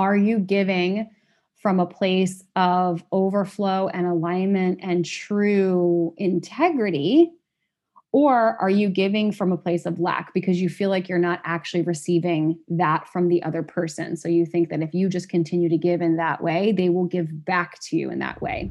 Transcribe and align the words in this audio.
Are 0.00 0.16
you 0.16 0.38
giving 0.38 1.10
from 1.56 1.78
a 1.78 1.84
place 1.84 2.42
of 2.56 3.04
overflow 3.12 3.88
and 3.88 4.06
alignment 4.06 4.80
and 4.82 5.04
true 5.04 6.14
integrity? 6.16 7.32
Or 8.10 8.56
are 8.62 8.70
you 8.70 8.88
giving 8.88 9.30
from 9.30 9.52
a 9.52 9.58
place 9.58 9.84
of 9.84 10.00
lack 10.00 10.32
because 10.32 10.58
you 10.58 10.70
feel 10.70 10.88
like 10.88 11.06
you're 11.06 11.18
not 11.18 11.42
actually 11.44 11.82
receiving 11.82 12.58
that 12.68 13.08
from 13.08 13.28
the 13.28 13.42
other 13.42 13.62
person? 13.62 14.16
So 14.16 14.26
you 14.26 14.46
think 14.46 14.70
that 14.70 14.80
if 14.80 14.94
you 14.94 15.10
just 15.10 15.28
continue 15.28 15.68
to 15.68 15.76
give 15.76 16.00
in 16.00 16.16
that 16.16 16.42
way, 16.42 16.72
they 16.72 16.88
will 16.88 17.04
give 17.04 17.44
back 17.44 17.78
to 17.82 17.96
you 17.98 18.10
in 18.10 18.20
that 18.20 18.40
way. 18.40 18.70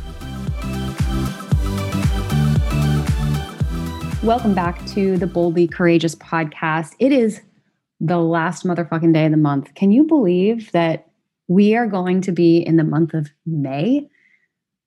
Welcome 4.23 4.53
back 4.53 4.85
to 4.89 5.17
the 5.17 5.25
Boldly 5.25 5.67
Courageous 5.67 6.13
podcast. 6.13 6.93
It 6.99 7.11
is 7.11 7.41
the 7.99 8.19
last 8.19 8.63
motherfucking 8.63 9.15
day 9.15 9.25
of 9.25 9.31
the 9.31 9.37
month. 9.37 9.73
Can 9.73 9.89
you 9.89 10.03
believe 10.03 10.71
that 10.73 11.07
we 11.47 11.75
are 11.75 11.87
going 11.87 12.21
to 12.21 12.31
be 12.31 12.59
in 12.59 12.75
the 12.75 12.83
month 12.83 13.15
of 13.15 13.31
May? 13.47 14.07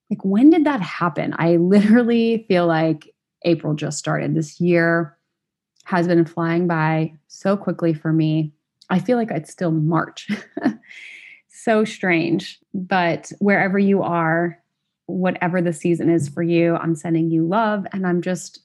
Like, 0.08 0.24
when 0.24 0.50
did 0.50 0.64
that 0.66 0.80
happen? 0.80 1.34
I 1.36 1.56
literally 1.56 2.44
feel 2.46 2.68
like 2.68 3.12
April 3.44 3.74
just 3.74 3.98
started. 3.98 4.36
This 4.36 4.60
year 4.60 5.18
has 5.82 6.06
been 6.06 6.24
flying 6.24 6.68
by 6.68 7.14
so 7.26 7.56
quickly 7.56 7.92
for 7.92 8.12
me. 8.12 8.52
I 8.88 9.00
feel 9.00 9.16
like 9.16 9.32
it's 9.32 9.50
still 9.50 9.72
March. 9.72 10.30
so 11.48 11.84
strange. 11.84 12.60
But 12.72 13.32
wherever 13.40 13.80
you 13.80 14.00
are, 14.00 14.62
whatever 15.06 15.60
the 15.60 15.72
season 15.72 16.08
is 16.08 16.28
for 16.28 16.44
you, 16.44 16.76
I'm 16.76 16.94
sending 16.94 17.32
you 17.32 17.44
love 17.44 17.84
and 17.92 18.06
I'm 18.06 18.22
just 18.22 18.60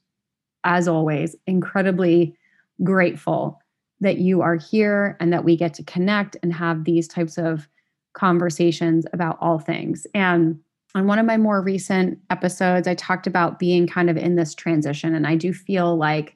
as 0.64 0.88
always, 0.88 1.36
incredibly 1.48 2.36
grateful 2.84 3.60
that 4.02 4.18
you 4.18 4.42
are 4.42 4.56
here 4.56 5.18
and 5.20 5.34
that 5.34 5.44
we 5.44 5.58
get 5.58 5.74
to 5.74 5.84
connect 5.84 6.38
and 6.42 6.54
have 6.54 6.84
these 6.84 7.08
types 7.08 7.38
of 7.38 7.68
conversations 8.14 9.06
about 9.14 9.38
all 9.42 9.60
things. 9.60 10.08
And 10.14 10.60
on 10.96 11.06
one 11.06 11.20
of 11.20 11.26
my 11.26 11.38
more 11.38 11.62
recent 11.62 12.20
episodes, 12.30 12.88
I 12.88 12.96
talked 12.96 13.28
about 13.28 13.60
being 13.60 13.88
kind 13.88 14.10
of 14.10 14.18
in 14.18 14.36
this 14.36 14.56
transition. 14.56 15.14
And 15.14 15.28
I 15.28 15.36
do 15.36 15.54
feel 15.54 15.96
like 15.96 16.36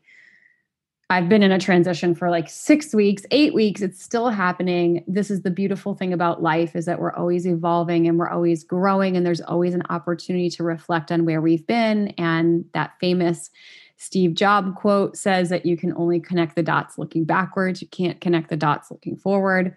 I've 1.10 1.30
been 1.30 1.44
in 1.44 1.52
a 1.52 1.60
transition 1.60 2.16
for 2.16 2.30
like 2.30 2.50
six 2.50 2.94
weeks, 2.94 3.24
eight 3.32 3.54
weeks. 3.54 3.82
It's 3.82 4.02
still 4.02 4.30
happening. 4.30 5.04
This 5.08 5.30
is 5.30 5.42
the 5.42 5.52
beautiful 5.52 5.96
thing 5.96 6.14
about 6.14 6.42
life 6.42 6.76
is 6.76 6.86
that 6.86 7.00
we're 7.00 7.14
always 7.14 7.46
evolving 7.46 8.08
and 8.08 8.18
we're 8.18 8.30
always 8.30 8.64
growing. 8.64 9.18
And 9.18 9.26
there's 9.26 9.42
always 9.42 9.74
an 9.74 9.84
opportunity 9.90 10.50
to 10.52 10.64
reflect 10.64 11.12
on 11.12 11.26
where 11.26 11.42
we've 11.42 11.66
been. 11.68 12.10
And 12.18 12.66
that 12.74 12.94
famous 13.00 13.50
Steve 13.98 14.34
Jobs 14.34 14.72
quote 14.76 15.16
says 15.16 15.50
that 15.50 15.66
you 15.66 15.78
can 15.78 15.94
only 15.96 16.20
connect 16.20 16.56
the 16.56 16.64
dots 16.64 16.98
looking 16.98 17.24
backwards, 17.24 17.82
you 17.82 17.88
can't 17.88 18.20
connect 18.20 18.50
the 18.50 18.58
dots 18.58 18.92
looking 18.92 19.16
forward. 19.16 19.76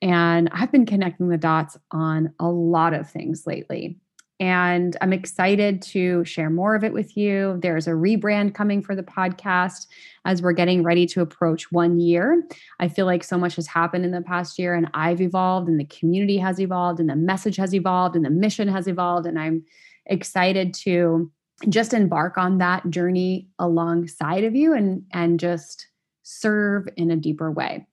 And 0.00 0.48
I've 0.52 0.70
been 0.70 0.86
connecting 0.86 1.28
the 1.28 1.36
dots 1.36 1.76
on 1.90 2.32
a 2.38 2.48
lot 2.48 2.94
of 2.94 3.10
things 3.10 3.46
lately. 3.46 3.98
And 4.40 4.96
I'm 5.00 5.12
excited 5.12 5.82
to 5.82 6.24
share 6.24 6.48
more 6.48 6.76
of 6.76 6.84
it 6.84 6.92
with 6.92 7.16
you. 7.16 7.58
There's 7.60 7.88
a 7.88 7.92
rebrand 7.92 8.54
coming 8.54 8.82
for 8.82 8.94
the 8.94 9.02
podcast 9.02 9.88
as 10.24 10.40
we're 10.40 10.52
getting 10.52 10.84
ready 10.84 11.06
to 11.06 11.22
approach 11.22 11.72
one 11.72 11.98
year. 11.98 12.44
I 12.78 12.86
feel 12.86 13.04
like 13.04 13.24
so 13.24 13.36
much 13.36 13.56
has 13.56 13.66
happened 13.66 14.04
in 14.04 14.12
the 14.12 14.22
past 14.22 14.56
year, 14.56 14.74
and 14.74 14.88
I've 14.94 15.20
evolved, 15.20 15.68
and 15.68 15.80
the 15.80 15.86
community 15.86 16.38
has 16.38 16.60
evolved, 16.60 17.00
and 17.00 17.10
the 17.10 17.16
message 17.16 17.56
has 17.56 17.74
evolved, 17.74 18.14
and 18.14 18.24
the 18.24 18.30
mission 18.30 18.68
has 18.68 18.86
evolved. 18.86 19.26
And 19.26 19.40
I'm 19.40 19.64
excited 20.06 20.72
to 20.74 21.32
just 21.68 21.92
embark 21.92 22.38
on 22.38 22.58
that 22.58 22.88
journey 22.90 23.48
alongside 23.58 24.44
of 24.44 24.54
you 24.54 24.74
and 24.74 25.04
and 25.12 25.40
just 25.40 25.88
serve 26.22 26.88
in 26.96 27.10
a 27.10 27.16
deeper 27.16 27.50
way. 27.50 27.86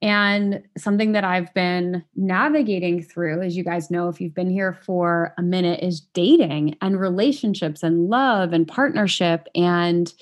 And 0.00 0.62
something 0.76 1.12
that 1.12 1.24
I've 1.24 1.52
been 1.54 2.04
navigating 2.14 3.02
through, 3.02 3.42
as 3.42 3.56
you 3.56 3.64
guys 3.64 3.90
know, 3.90 4.08
if 4.08 4.20
you've 4.20 4.34
been 4.34 4.50
here 4.50 4.72
for 4.72 5.34
a 5.36 5.42
minute, 5.42 5.80
is 5.82 6.00
dating 6.00 6.76
and 6.80 7.00
relationships 7.00 7.82
and 7.82 8.08
love 8.08 8.52
and 8.52 8.66
partnership 8.66 9.48
and 9.56 10.12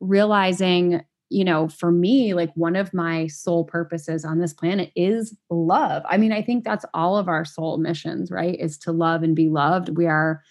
realizing, 0.00 1.02
you 1.28 1.44
know, 1.44 1.68
for 1.68 1.92
me, 1.92 2.32
like 2.32 2.52
one 2.54 2.74
of 2.74 2.94
my 2.94 3.26
soul 3.26 3.64
purposes 3.64 4.24
on 4.24 4.38
this 4.38 4.54
planet 4.54 4.92
is 4.96 5.36
love. 5.50 6.02
I 6.08 6.16
mean, 6.16 6.32
I 6.32 6.40
think 6.40 6.64
that's 6.64 6.86
all 6.94 7.18
of 7.18 7.28
our 7.28 7.44
soul 7.44 7.76
missions, 7.76 8.30
right? 8.30 8.58
Is 8.58 8.78
to 8.78 8.92
love 8.92 9.22
and 9.22 9.36
be 9.36 9.50
loved. 9.50 9.90
We 9.90 10.06
are 10.06 10.42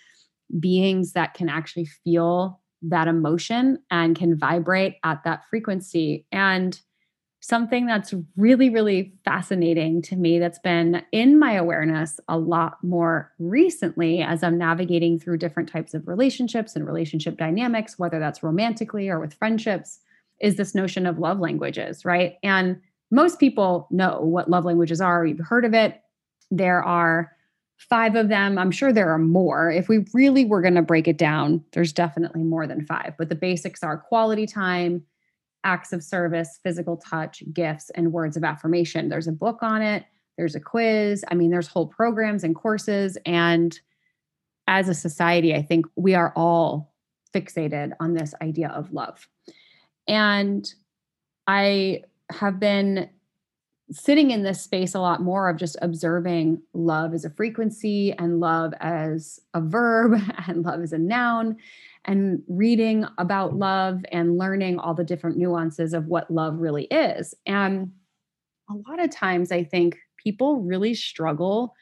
beings 0.59 1.13
that 1.13 1.33
can 1.33 1.49
actually 1.49 1.85
feel 1.85 2.61
that 2.81 3.07
emotion 3.07 3.79
and 3.89 4.15
can 4.15 4.37
vibrate 4.37 4.95
at 5.03 5.23
that 5.23 5.43
frequency. 5.49 6.25
And 6.31 6.79
something 7.41 7.85
that's 7.85 8.13
really, 8.35 8.71
really 8.71 9.13
fascinating 9.23 10.01
to 10.01 10.15
me 10.15 10.39
that's 10.39 10.57
been 10.59 11.03
in 11.11 11.37
my 11.37 11.53
awareness 11.53 12.19
a 12.27 12.39
lot 12.39 12.77
more 12.83 13.31
recently 13.37 14.21
as 14.21 14.41
I'm 14.41 14.57
navigating 14.57 15.19
through 15.19 15.37
different 15.37 15.69
types 15.69 15.93
of 15.93 16.07
relationships 16.07 16.75
and 16.75 16.87
relationship 16.87 17.37
dynamics, 17.37 17.99
whether 17.99 18.17
that's 18.17 18.41
romantically 18.41 19.09
or 19.09 19.19
with 19.19 19.35
friendships, 19.35 19.99
is 20.41 20.55
this 20.55 20.73
notion 20.73 21.05
of 21.05 21.19
love 21.19 21.39
languages, 21.39 22.03
right? 22.03 22.37
And 22.41 22.81
most 23.11 23.39
people 23.39 23.87
know 23.91 24.21
what 24.21 24.49
love 24.49 24.65
languages 24.65 24.99
are. 24.99 25.23
You've 25.23 25.39
heard 25.39 25.65
of 25.65 25.75
it. 25.75 26.01
There 26.49 26.83
are 26.83 27.31
five 27.77 28.15
of 28.15 28.29
them. 28.29 28.57
I'm 28.57 28.71
sure 28.71 28.91
there 28.91 29.09
are 29.09 29.19
more. 29.19 29.69
If 29.69 29.89
we 29.89 30.05
really 30.13 30.45
were 30.45 30.61
going 30.61 30.75
to 30.75 30.81
break 30.81 31.07
it 31.07 31.17
down, 31.17 31.63
there's 31.73 31.93
definitely 31.93 32.43
more 32.43 32.67
than 32.67 32.85
five. 32.85 33.13
But 33.17 33.29
the 33.29 33.35
basics 33.35 33.83
are 33.83 33.97
quality 33.97 34.45
time, 34.45 35.03
acts 35.63 35.93
of 35.93 36.03
service, 36.03 36.59
physical 36.63 36.97
touch, 36.97 37.43
gifts, 37.53 37.89
and 37.91 38.13
words 38.13 38.37
of 38.37 38.43
affirmation. 38.43 39.09
There's 39.09 39.27
a 39.27 39.33
book 39.33 39.59
on 39.61 39.81
it, 39.81 40.05
there's 40.37 40.55
a 40.55 40.59
quiz. 40.59 41.23
I 41.29 41.35
mean, 41.35 41.51
there's 41.51 41.67
whole 41.67 41.87
programs 41.87 42.43
and 42.43 42.55
courses. 42.55 43.17
And 43.25 43.77
as 44.67 44.89
a 44.89 44.93
society, 44.93 45.53
I 45.53 45.61
think 45.61 45.85
we 45.95 46.15
are 46.15 46.33
all 46.35 46.93
fixated 47.33 47.91
on 47.99 48.13
this 48.13 48.33
idea 48.41 48.69
of 48.69 48.91
love. 48.91 49.27
And 50.07 50.71
I 51.47 52.01
have 52.31 52.59
been 52.59 53.09
sitting 53.91 54.31
in 54.31 54.43
this 54.43 54.61
space 54.61 54.95
a 54.95 54.99
lot 54.99 55.21
more 55.21 55.49
of 55.49 55.57
just 55.57 55.77
observing 55.81 56.61
love 56.73 57.13
as 57.13 57.23
a 57.23 57.29
frequency 57.29 58.13
and 58.13 58.39
love 58.39 58.73
as 58.79 59.39
a 59.53 59.61
verb 59.61 60.19
and 60.47 60.63
love 60.63 60.81
as 60.81 60.93
a 60.93 60.97
noun 60.97 61.57
and 62.05 62.41
reading 62.47 63.05
about 63.17 63.55
love 63.55 64.03
and 64.11 64.37
learning 64.37 64.79
all 64.79 64.93
the 64.93 65.03
different 65.03 65.37
nuances 65.37 65.93
of 65.93 66.07
what 66.07 66.31
love 66.31 66.59
really 66.59 66.85
is. 66.85 67.33
And 67.45 67.91
a 68.69 68.73
lot 68.89 68.99
of 68.99 69.11
times 69.11 69.51
I 69.51 69.63
think 69.63 69.97
people 70.17 70.61
really 70.61 70.95
struggle 70.95 71.75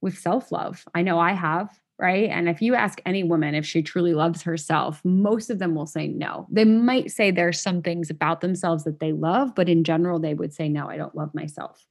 with 0.00 0.18
self 0.18 0.52
love. 0.52 0.84
I 0.94 1.02
know 1.02 1.18
I 1.18 1.32
have 1.32 1.70
right? 1.98 2.30
And 2.30 2.48
if 2.48 2.62
you 2.62 2.74
ask 2.74 3.00
any 3.04 3.24
woman 3.24 3.54
if 3.54 3.66
she 3.66 3.82
truly 3.82 4.14
loves 4.14 4.42
herself, 4.42 5.00
most 5.04 5.50
of 5.50 5.58
them 5.58 5.74
will 5.74 5.86
say 5.86 6.06
no. 6.06 6.46
They 6.50 6.64
might 6.64 7.10
say 7.10 7.30
there's 7.30 7.60
some 7.60 7.82
things 7.82 8.08
about 8.08 8.40
themselves 8.40 8.84
that 8.84 9.00
they 9.00 9.12
love, 9.12 9.54
but 9.54 9.68
in 9.68 9.82
general, 9.82 10.20
they 10.20 10.34
would 10.34 10.52
say, 10.52 10.68
no, 10.68 10.88
I 10.88 10.96
don't 10.96 11.16
love 11.16 11.34
myself. 11.34 11.86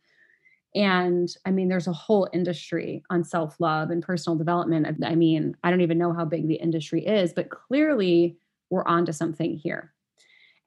And 0.74 1.28
I 1.46 1.52
mean, 1.52 1.70
there's 1.70 1.88
a 1.88 1.94
whole 1.94 2.30
industry 2.34 3.04
on 3.10 3.24
self 3.24 3.60
love 3.60 3.90
and 3.90 4.04
personal 4.04 4.38
development. 4.38 5.04
I 5.04 5.16
mean, 5.16 5.56
I 5.64 5.70
don't 5.70 5.82
even 5.82 5.98
know 5.98 6.14
how 6.14 6.24
big 6.24 6.48
the 6.48 6.56
industry 6.56 7.06
is, 7.06 7.34
but 7.34 7.50
clearly 7.50 8.38
we're 8.70 8.86
onto 8.86 9.12
something 9.12 9.58
here. 9.58 9.94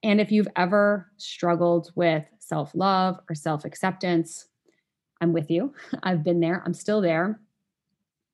And 0.03 0.19
if 0.19 0.31
you've 0.31 0.47
ever 0.55 1.07
struggled 1.17 1.91
with 1.95 2.25
self 2.39 2.75
love 2.75 3.19
or 3.29 3.35
self 3.35 3.65
acceptance, 3.65 4.47
I'm 5.21 5.33
with 5.33 5.49
you. 5.49 5.73
I've 6.03 6.23
been 6.23 6.41
there, 6.41 6.61
I'm 6.65 6.73
still 6.73 7.01
there. 7.01 7.39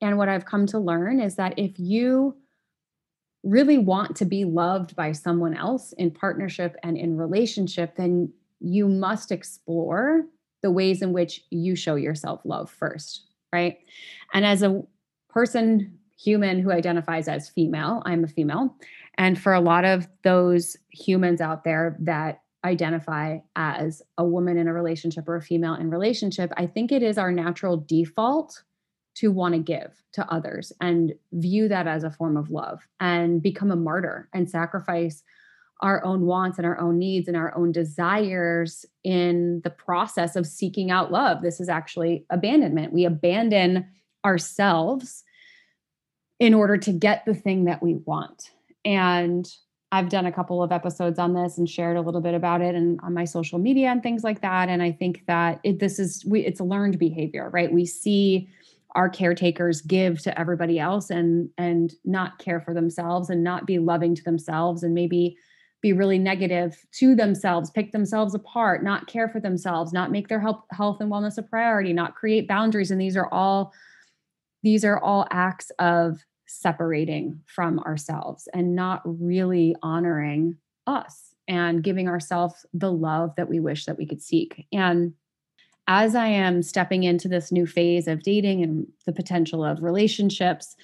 And 0.01 0.17
what 0.17 0.29
I've 0.29 0.45
come 0.45 0.65
to 0.67 0.79
learn 0.79 1.19
is 1.19 1.35
that 1.35 1.57
if 1.57 1.79
you 1.79 2.35
really 3.43 3.77
want 3.77 4.15
to 4.17 4.25
be 4.25 4.45
loved 4.45 4.95
by 4.95 5.11
someone 5.11 5.55
else 5.55 5.93
in 5.93 6.11
partnership 6.11 6.75
and 6.83 6.97
in 6.97 7.17
relationship, 7.17 7.95
then 7.95 8.31
you 8.59 8.87
must 8.87 9.31
explore 9.31 10.23
the 10.63 10.71
ways 10.71 11.01
in 11.01 11.13
which 11.13 11.41
you 11.51 11.75
show 11.75 11.95
yourself 11.95 12.41
love 12.43 12.69
first, 12.69 13.25
right? 13.53 13.77
And 14.33 14.45
as 14.45 14.63
a 14.63 14.83
person 15.29 15.97
human 16.17 16.59
who 16.59 16.71
identifies 16.71 17.27
as 17.27 17.49
female. 17.49 18.01
I'm 18.05 18.23
a 18.23 18.27
female. 18.27 18.75
And 19.17 19.39
for 19.39 19.53
a 19.53 19.61
lot 19.61 19.85
of 19.85 20.07
those 20.23 20.75
humans 20.89 21.41
out 21.41 21.63
there 21.63 21.95
that 22.01 22.41
identify 22.63 23.39
as 23.55 24.01
a 24.17 24.25
woman 24.25 24.57
in 24.57 24.67
a 24.67 24.73
relationship 24.73 25.27
or 25.27 25.35
a 25.35 25.41
female 25.41 25.75
in 25.75 25.89
relationship, 25.89 26.51
I 26.57 26.65
think 26.65 26.91
it 26.91 27.03
is 27.03 27.17
our 27.17 27.31
natural 27.31 27.77
default 27.77 28.63
to 29.17 29.31
want 29.31 29.53
to 29.53 29.59
give 29.59 30.03
to 30.13 30.31
others 30.31 30.71
and 30.79 31.13
view 31.33 31.67
that 31.67 31.87
as 31.87 32.03
a 32.03 32.11
form 32.11 32.37
of 32.37 32.51
love 32.51 32.87
and 32.99 33.41
become 33.41 33.71
a 33.71 33.75
martyr 33.75 34.29
and 34.33 34.49
sacrifice 34.49 35.23
our 35.81 36.03
own 36.03 36.25
wants 36.25 36.57
and 36.57 36.65
our 36.65 36.79
own 36.79 36.97
needs 36.97 37.27
and 37.27 37.37
our 37.37 37.55
own 37.55 37.71
desires 37.71 38.85
in 39.03 39.61
the 39.63 39.69
process 39.69 40.35
of 40.35 40.45
seeking 40.47 40.91
out 40.91 41.11
love. 41.11 41.41
This 41.41 41.59
is 41.59 41.69
actually 41.69 42.25
abandonment. 42.29 42.93
We 42.93 43.05
abandon 43.05 43.87
ourselves 44.25 45.23
in 46.39 46.53
order 46.53 46.77
to 46.77 46.91
get 46.91 47.25
the 47.25 47.33
thing 47.33 47.65
that 47.65 47.81
we 47.81 47.95
want. 47.95 48.51
And 48.85 49.51
I've 49.91 50.09
done 50.09 50.25
a 50.25 50.31
couple 50.31 50.61
of 50.61 50.71
episodes 50.71 51.17
on 51.17 51.33
this 51.33 51.57
and 51.57 51.69
shared 51.69 51.97
a 51.97 52.01
little 52.01 52.21
bit 52.21 52.33
about 52.33 52.61
it 52.61 52.75
and 52.75 52.99
on 53.03 53.13
my 53.13 53.25
social 53.25 53.57
media 53.57 53.87
and 53.87 54.03
things 54.03 54.23
like 54.23 54.41
that. 54.41 54.69
And 54.69 54.83
I 54.83 54.91
think 54.91 55.25
that 55.27 55.59
it, 55.63 55.79
this 55.79 55.97
is 55.97 56.25
we 56.25 56.41
it's 56.41 56.59
a 56.59 56.65
learned 56.65 56.99
behavior, 56.99 57.49
right? 57.49 57.71
We 57.71 57.85
see 57.85 58.49
our 58.97 59.09
caretakers 59.09 59.81
give 59.81 60.19
to 60.23 60.37
everybody 60.37 60.79
else 60.79 61.11
and 61.11 61.49
and 61.57 61.93
not 62.03 62.39
care 62.39 62.59
for 62.59 62.73
themselves 62.73 63.29
and 63.29 63.43
not 63.43 63.67
be 63.67 63.77
loving 63.77 64.15
to 64.15 64.23
themselves 64.23 64.83
and 64.83 64.93
maybe 64.93 65.37
be 65.83 65.93
really 65.93 66.17
negative 66.17 66.83
to 66.91 67.13
themselves, 67.13 67.69
pick 67.69 67.91
themselves 67.91 68.33
apart, 68.33 68.83
not 68.83 69.05
care 69.05 69.29
for 69.29 69.39
themselves, 69.39 69.93
not 69.93 70.09
make 70.09 70.27
their 70.27 70.39
health, 70.39 70.63
health 70.71 70.99
and 70.99 71.11
wellness 71.11 71.37
a 71.37 71.43
priority, 71.43 71.93
not 71.93 72.15
create 72.15 72.47
boundaries. 72.47 72.89
And 72.89 72.99
these 72.99 73.15
are 73.15 73.31
all 73.31 73.71
these 74.63 74.83
are 74.83 74.99
all 74.99 75.27
acts 75.29 75.71
of 75.77 76.25
separating 76.47 77.39
from 77.45 77.77
ourselves 77.81 78.47
and 78.53 78.75
not 78.75 79.01
really 79.05 79.75
honoring 79.83 80.57
us 80.87 81.35
and 81.47 81.83
giving 81.83 82.07
ourselves 82.07 82.65
the 82.73 82.91
love 82.91 83.35
that 83.37 83.47
we 83.47 83.59
wish 83.59 83.85
that 83.85 83.97
we 83.97 84.07
could 84.07 84.23
seek. 84.23 84.65
And 84.73 85.13
as 85.87 86.15
I 86.15 86.27
am 86.27 86.61
stepping 86.61 87.03
into 87.03 87.27
this 87.27 87.51
new 87.51 87.65
phase 87.65 88.07
of 88.07 88.23
dating 88.23 88.61
and 88.63 88.87
the 89.05 89.13
potential 89.13 89.63
of 89.63 89.81
relationships, 89.81 90.75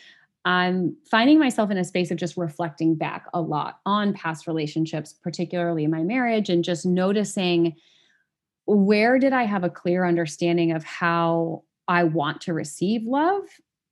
I'm 0.46 0.96
finding 1.10 1.40
myself 1.40 1.72
in 1.72 1.78
a 1.78 1.86
space 1.86 2.12
of 2.12 2.18
just 2.18 2.38
reflecting 2.38 2.96
back 2.96 3.28
a 3.34 3.42
lot 3.42 3.80
on 3.86 4.14
past 4.14 4.48
relationships, 4.48 5.14
particularly 5.14 5.88
my 5.88 6.04
marriage, 6.04 6.50
and 6.50 6.64
just 6.64 6.86
noticing 6.86 7.76
where 8.66 9.20
did 9.20 9.34
I 9.34 9.44
have 9.44 9.64
a 9.64 9.70
clear 9.70 10.06
understanding 10.06 10.72
of 10.72 10.84
how 10.84 11.64
I 11.88 12.06
want 12.06 12.42
to 12.42 12.54
receive 12.54 13.04
love 13.04 13.44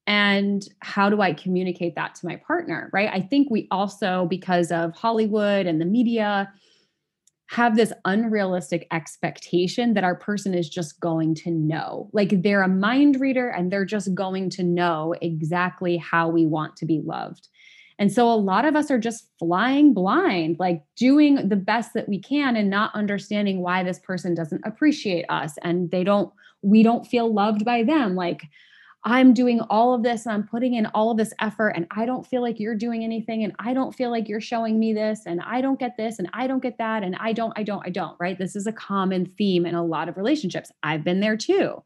and 0.08 0.68
how 0.80 1.10
do 1.10 1.22
I 1.22 1.34
communicate 1.34 1.96
that 1.96 2.16
to 2.16 2.26
my 2.26 2.38
partner, 2.38 2.90
right? 2.92 3.10
I 3.12 3.22
think 3.22 3.50
we 3.50 3.68
also, 3.70 4.28
because 4.30 4.72
of 4.72 4.94
Hollywood 4.96 5.68
and 5.68 5.80
the 5.80 5.86
media, 5.86 6.52
have 7.52 7.76
this 7.76 7.92
unrealistic 8.06 8.88
expectation 8.92 9.94
that 9.94 10.06
our 10.06 10.16
person 10.16 10.54
is 10.54 10.70
just 10.70 10.98
going 11.02 11.36
to 11.36 11.52
know. 11.52 12.10
Like 12.14 12.42
they're 12.42 12.62
a 12.62 12.70
mind 12.70 13.20
reader 13.20 13.50
and 13.50 13.70
they're 13.70 13.84
just 13.84 14.16
going 14.16 14.50
to 14.52 14.64
know 14.64 15.14
exactly 15.22 15.98
how 15.98 16.30
we 16.30 16.46
want 16.46 16.78
to 16.78 16.86
be 16.86 17.02
loved. 17.04 17.50
And 18.00 18.10
so 18.10 18.32
a 18.32 18.36
lot 18.36 18.64
of 18.64 18.78
us 18.78 18.90
are 18.90 18.98
just 18.98 19.28
flying 19.38 19.94
blind, 19.94 20.60
like 20.60 20.82
doing 20.96 21.50
the 21.50 21.58
best 21.58 21.94
that 21.94 22.08
we 22.08 22.22
can 22.22 22.56
and 22.56 22.70
not 22.70 22.96
understanding 22.96 23.60
why 23.62 23.84
this 23.84 24.00
person 24.00 24.34
doesn't 24.34 24.66
appreciate 24.66 25.26
us 25.28 25.56
and 25.62 25.92
they 25.92 26.06
don't, 26.06 26.32
we 26.62 26.84
don't 26.84 27.06
feel 27.06 27.34
loved 27.34 27.66
by 27.66 27.84
them. 27.84 28.16
Like, 28.16 28.44
I'm 29.04 29.34
doing 29.34 29.62
all 29.62 29.96
of 29.96 30.04
this 30.04 30.26
and 30.26 30.34
I'm 30.34 30.48
putting 30.48 30.76
in 30.76 30.86
all 30.88 31.10
of 31.10 31.18
this 31.18 31.34
effort 31.42 31.70
and 31.70 31.88
I 31.90 32.06
don't 32.06 32.26
feel 32.26 32.42
like 32.42 32.60
you're 32.60 32.76
doing 32.76 33.04
anything 33.04 33.44
and 33.44 33.54
I 33.58 33.74
don't 33.74 33.96
feel 33.96 34.12
like 34.12 34.30
you're 34.30 34.40
showing 34.40 34.80
me 34.80 34.94
this 34.94 35.22
and 35.26 35.42
I 35.42 35.62
don't 35.62 35.80
get 35.80 35.98
this 35.98 36.20
and 36.20 36.30
I 36.34 36.46
don't 36.46 36.62
get 36.62 36.78
that 36.78 37.02
and 37.02 37.16
I 37.16 37.34
don't, 37.34 37.54
I 37.56 37.64
don't, 37.64 37.86
I 37.86 37.90
don't, 37.90 38.16
right? 38.20 38.38
This 38.38 38.56
is 38.56 38.68
a 38.68 38.72
common 38.72 39.26
theme 39.38 39.66
in 39.66 39.74
a 39.74 39.84
lot 39.84 40.08
of 40.08 40.18
relationships. 40.18 40.72
I've 40.84 41.04
been 41.04 41.20
there 41.20 41.38
too. 41.38 41.84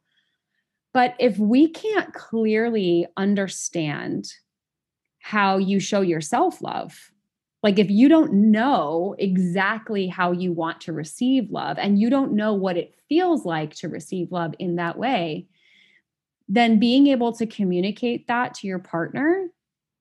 But 0.93 1.15
if 1.19 1.37
we 1.37 1.69
can't 1.69 2.13
clearly 2.13 3.07
understand 3.15 4.27
how 5.19 5.57
you 5.57 5.79
show 5.79 6.01
yourself 6.01 6.61
love, 6.61 7.11
like 7.63 7.79
if 7.79 7.89
you 7.89 8.09
don't 8.09 8.31
know 8.31 9.15
exactly 9.17 10.07
how 10.07 10.33
you 10.33 10.51
want 10.51 10.81
to 10.81 10.93
receive 10.93 11.49
love 11.49 11.77
and 11.79 11.99
you 11.99 12.09
don't 12.09 12.33
know 12.33 12.53
what 12.53 12.77
it 12.77 12.93
feels 13.07 13.45
like 13.45 13.73
to 13.75 13.87
receive 13.87 14.31
love 14.31 14.53
in 14.59 14.75
that 14.75 14.97
way, 14.97 15.47
then 16.47 16.79
being 16.79 17.07
able 17.07 17.33
to 17.33 17.45
communicate 17.45 18.27
that 18.27 18.53
to 18.55 18.67
your 18.67 18.79
partner 18.79 19.47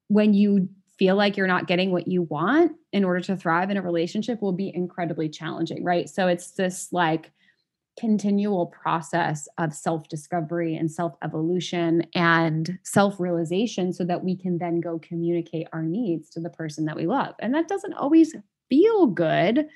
when 0.09 0.35
you 0.35 0.69
feel 0.99 1.17
like 1.17 1.37
you're 1.37 1.47
not 1.47 1.67
getting 1.67 1.91
what 1.91 2.07
you 2.07 2.23
want 2.23 2.73
in 2.93 3.05
order 3.05 3.21
to 3.21 3.37
thrive 3.37 3.71
in 3.71 3.77
a 3.77 3.83
relationship 3.83 4.41
will 4.41 4.53
be 4.53 4.73
incredibly 4.75 5.29
challenging, 5.29 5.83
right? 5.83 6.09
So 6.09 6.29
it's 6.29 6.53
this 6.53 6.89
like 6.93 7.33
continual 7.99 8.67
process 8.67 9.49
of 9.59 9.73
self 9.73 10.09
discovery 10.09 10.77
and 10.77 10.91
self 10.91 11.15
evolution 11.23 12.07
and 12.15 12.79
self 12.83 13.19
realization 13.19 13.93
so 13.93 14.05
that 14.05 14.23
we 14.23 14.37
can 14.37 14.59
then 14.59 14.81
go 14.81 14.99
communicate 14.99 15.69
our 15.73 15.83
needs 15.83 16.31
to 16.31 16.41
the 16.41 16.51
person 16.51 16.85
that 16.85 16.97
we 16.97 17.07
love. 17.07 17.35
And 17.41 17.55
that 17.55 17.69
doesn't 17.69 17.95
always 17.95 18.35
feel 18.69 19.07
good. 19.07 19.67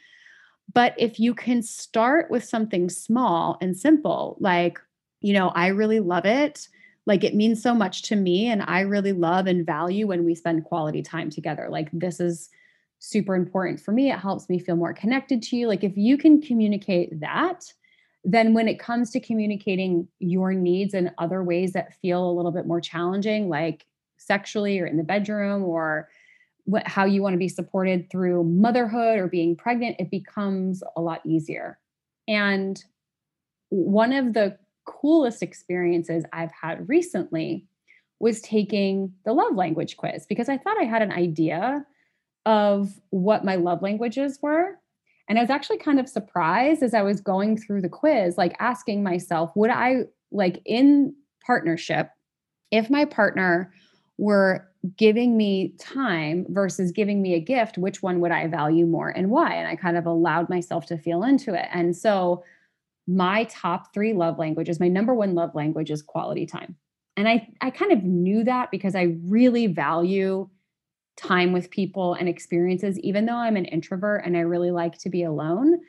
But 0.72 0.94
if 0.98 1.18
you 1.18 1.34
can 1.34 1.62
start 1.62 2.30
with 2.30 2.44
something 2.44 2.90
small 2.90 3.56
and 3.60 3.76
simple, 3.76 4.36
like, 4.38 4.78
you 5.20 5.32
know, 5.32 5.48
I 5.48 5.68
really 5.68 6.00
love 6.00 6.24
it. 6.24 6.68
Like 7.06 7.24
it 7.24 7.34
means 7.34 7.62
so 7.62 7.74
much 7.74 8.02
to 8.02 8.16
me. 8.16 8.46
And 8.46 8.62
I 8.66 8.80
really 8.80 9.12
love 9.12 9.46
and 9.46 9.64
value 9.64 10.06
when 10.06 10.24
we 10.24 10.34
spend 10.34 10.64
quality 10.64 11.02
time 11.02 11.30
together. 11.30 11.68
Like 11.70 11.88
this 11.92 12.20
is 12.20 12.50
super 12.98 13.34
important 13.34 13.80
for 13.80 13.92
me. 13.92 14.10
It 14.10 14.18
helps 14.18 14.48
me 14.48 14.58
feel 14.58 14.76
more 14.76 14.92
connected 14.92 15.42
to 15.44 15.56
you. 15.56 15.68
Like 15.68 15.84
if 15.84 15.96
you 15.96 16.18
can 16.18 16.40
communicate 16.40 17.20
that, 17.20 17.72
then 18.24 18.52
when 18.52 18.68
it 18.68 18.78
comes 18.78 19.10
to 19.12 19.20
communicating 19.20 20.06
your 20.18 20.52
needs 20.52 20.92
in 20.92 21.10
other 21.18 21.42
ways 21.42 21.72
that 21.72 21.94
feel 21.94 22.28
a 22.28 22.32
little 22.32 22.50
bit 22.50 22.66
more 22.66 22.80
challenging, 22.80 23.48
like 23.48 23.86
sexually 24.16 24.80
or 24.80 24.86
in 24.86 24.96
the 24.96 25.04
bedroom 25.04 25.62
or 25.62 26.08
what, 26.64 26.86
how 26.86 27.06
you 27.06 27.22
want 27.22 27.32
to 27.32 27.38
be 27.38 27.48
supported 27.48 28.10
through 28.10 28.44
motherhood 28.44 29.18
or 29.18 29.28
being 29.28 29.56
pregnant, 29.56 29.96
it 29.98 30.10
becomes 30.10 30.82
a 30.96 31.00
lot 31.00 31.22
easier. 31.24 31.78
And 32.26 32.82
one 33.70 34.12
of 34.12 34.34
the 34.34 34.58
coolest 34.88 35.42
experiences 35.42 36.24
I've 36.32 36.50
had 36.50 36.88
recently 36.88 37.66
was 38.20 38.40
taking 38.40 39.12
the 39.24 39.32
love 39.32 39.54
language 39.54 39.96
quiz 39.96 40.26
because 40.26 40.48
I 40.48 40.56
thought 40.58 40.80
I 40.80 40.84
had 40.84 41.02
an 41.02 41.12
idea 41.12 41.84
of 42.46 42.98
what 43.10 43.44
my 43.44 43.56
love 43.56 43.82
languages 43.82 44.38
were. 44.42 44.78
And 45.28 45.38
I 45.38 45.42
was 45.42 45.50
actually 45.50 45.78
kind 45.78 46.00
of 46.00 46.08
surprised 46.08 46.82
as 46.82 46.94
I 46.94 47.02
was 47.02 47.20
going 47.20 47.58
through 47.58 47.82
the 47.82 47.88
quiz, 47.88 48.38
like 48.38 48.56
asking 48.58 49.02
myself, 49.02 49.52
would 49.54 49.70
I 49.70 50.04
like 50.32 50.62
in 50.64 51.14
partnership, 51.44 52.10
if 52.70 52.88
my 52.88 53.04
partner 53.04 53.72
were 54.16 54.66
giving 54.96 55.36
me 55.36 55.74
time 55.78 56.46
versus 56.48 56.92
giving 56.92 57.20
me 57.20 57.34
a 57.34 57.40
gift, 57.40 57.76
which 57.78 58.02
one 58.02 58.20
would 58.20 58.30
I 58.30 58.46
value 58.46 58.86
more 58.86 59.10
and 59.10 59.30
why? 59.30 59.54
And 59.54 59.68
I 59.68 59.76
kind 59.76 59.96
of 59.96 60.06
allowed 60.06 60.48
myself 60.48 60.86
to 60.86 60.96
feel 60.96 61.22
into 61.22 61.52
it. 61.54 61.66
And 61.72 61.96
so 61.96 62.42
my 63.08 63.44
top 63.44 63.94
three 63.94 64.12
love 64.12 64.38
languages, 64.38 64.78
my 64.78 64.88
number 64.88 65.14
one 65.14 65.34
love 65.34 65.54
language 65.54 65.90
is 65.90 66.02
quality 66.02 66.44
time. 66.44 66.76
And 67.16 67.26
I, 67.28 67.48
I 67.60 67.70
kind 67.70 67.90
of 67.90 68.04
knew 68.04 68.44
that 68.44 68.70
because 68.70 68.94
I 68.94 69.16
really 69.24 69.66
value 69.66 70.48
time 71.16 71.52
with 71.52 71.70
people 71.70 72.14
and 72.14 72.28
experiences, 72.28 72.98
even 73.00 73.26
though 73.26 73.34
I'm 73.36 73.56
an 73.56 73.64
introvert 73.64 74.24
and 74.24 74.36
I 74.36 74.40
really 74.40 74.70
like 74.70 74.98
to 74.98 75.10
be 75.10 75.24
alone. 75.24 75.80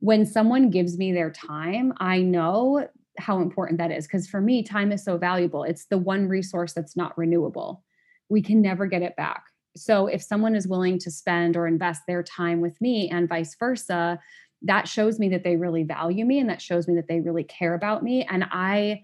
When 0.00 0.24
someone 0.26 0.70
gives 0.70 0.98
me 0.98 1.12
their 1.12 1.30
time, 1.30 1.94
I 1.98 2.20
know 2.20 2.86
how 3.18 3.40
important 3.40 3.78
that 3.78 3.90
is 3.90 4.06
because 4.06 4.28
for 4.28 4.40
me, 4.40 4.62
time 4.62 4.92
is 4.92 5.02
so 5.02 5.16
valuable. 5.16 5.64
It's 5.64 5.86
the 5.86 5.98
one 5.98 6.28
resource 6.28 6.74
that's 6.74 6.96
not 6.96 7.16
renewable. 7.16 7.82
We 8.28 8.42
can 8.42 8.60
never 8.60 8.86
get 8.86 9.02
it 9.02 9.16
back. 9.16 9.44
So 9.76 10.06
if 10.06 10.22
someone 10.22 10.54
is 10.54 10.68
willing 10.68 10.98
to 11.00 11.10
spend 11.10 11.56
or 11.56 11.66
invest 11.66 12.02
their 12.06 12.22
time 12.22 12.60
with 12.60 12.80
me 12.80 13.10
and 13.10 13.28
vice 13.28 13.56
versa, 13.58 14.18
that 14.66 14.88
shows 14.88 15.18
me 15.18 15.28
that 15.30 15.44
they 15.44 15.56
really 15.56 15.82
value 15.82 16.24
me 16.24 16.38
and 16.38 16.48
that 16.48 16.62
shows 16.62 16.88
me 16.88 16.94
that 16.96 17.08
they 17.08 17.20
really 17.20 17.44
care 17.44 17.74
about 17.74 18.02
me. 18.02 18.24
And 18.24 18.44
I 18.50 19.02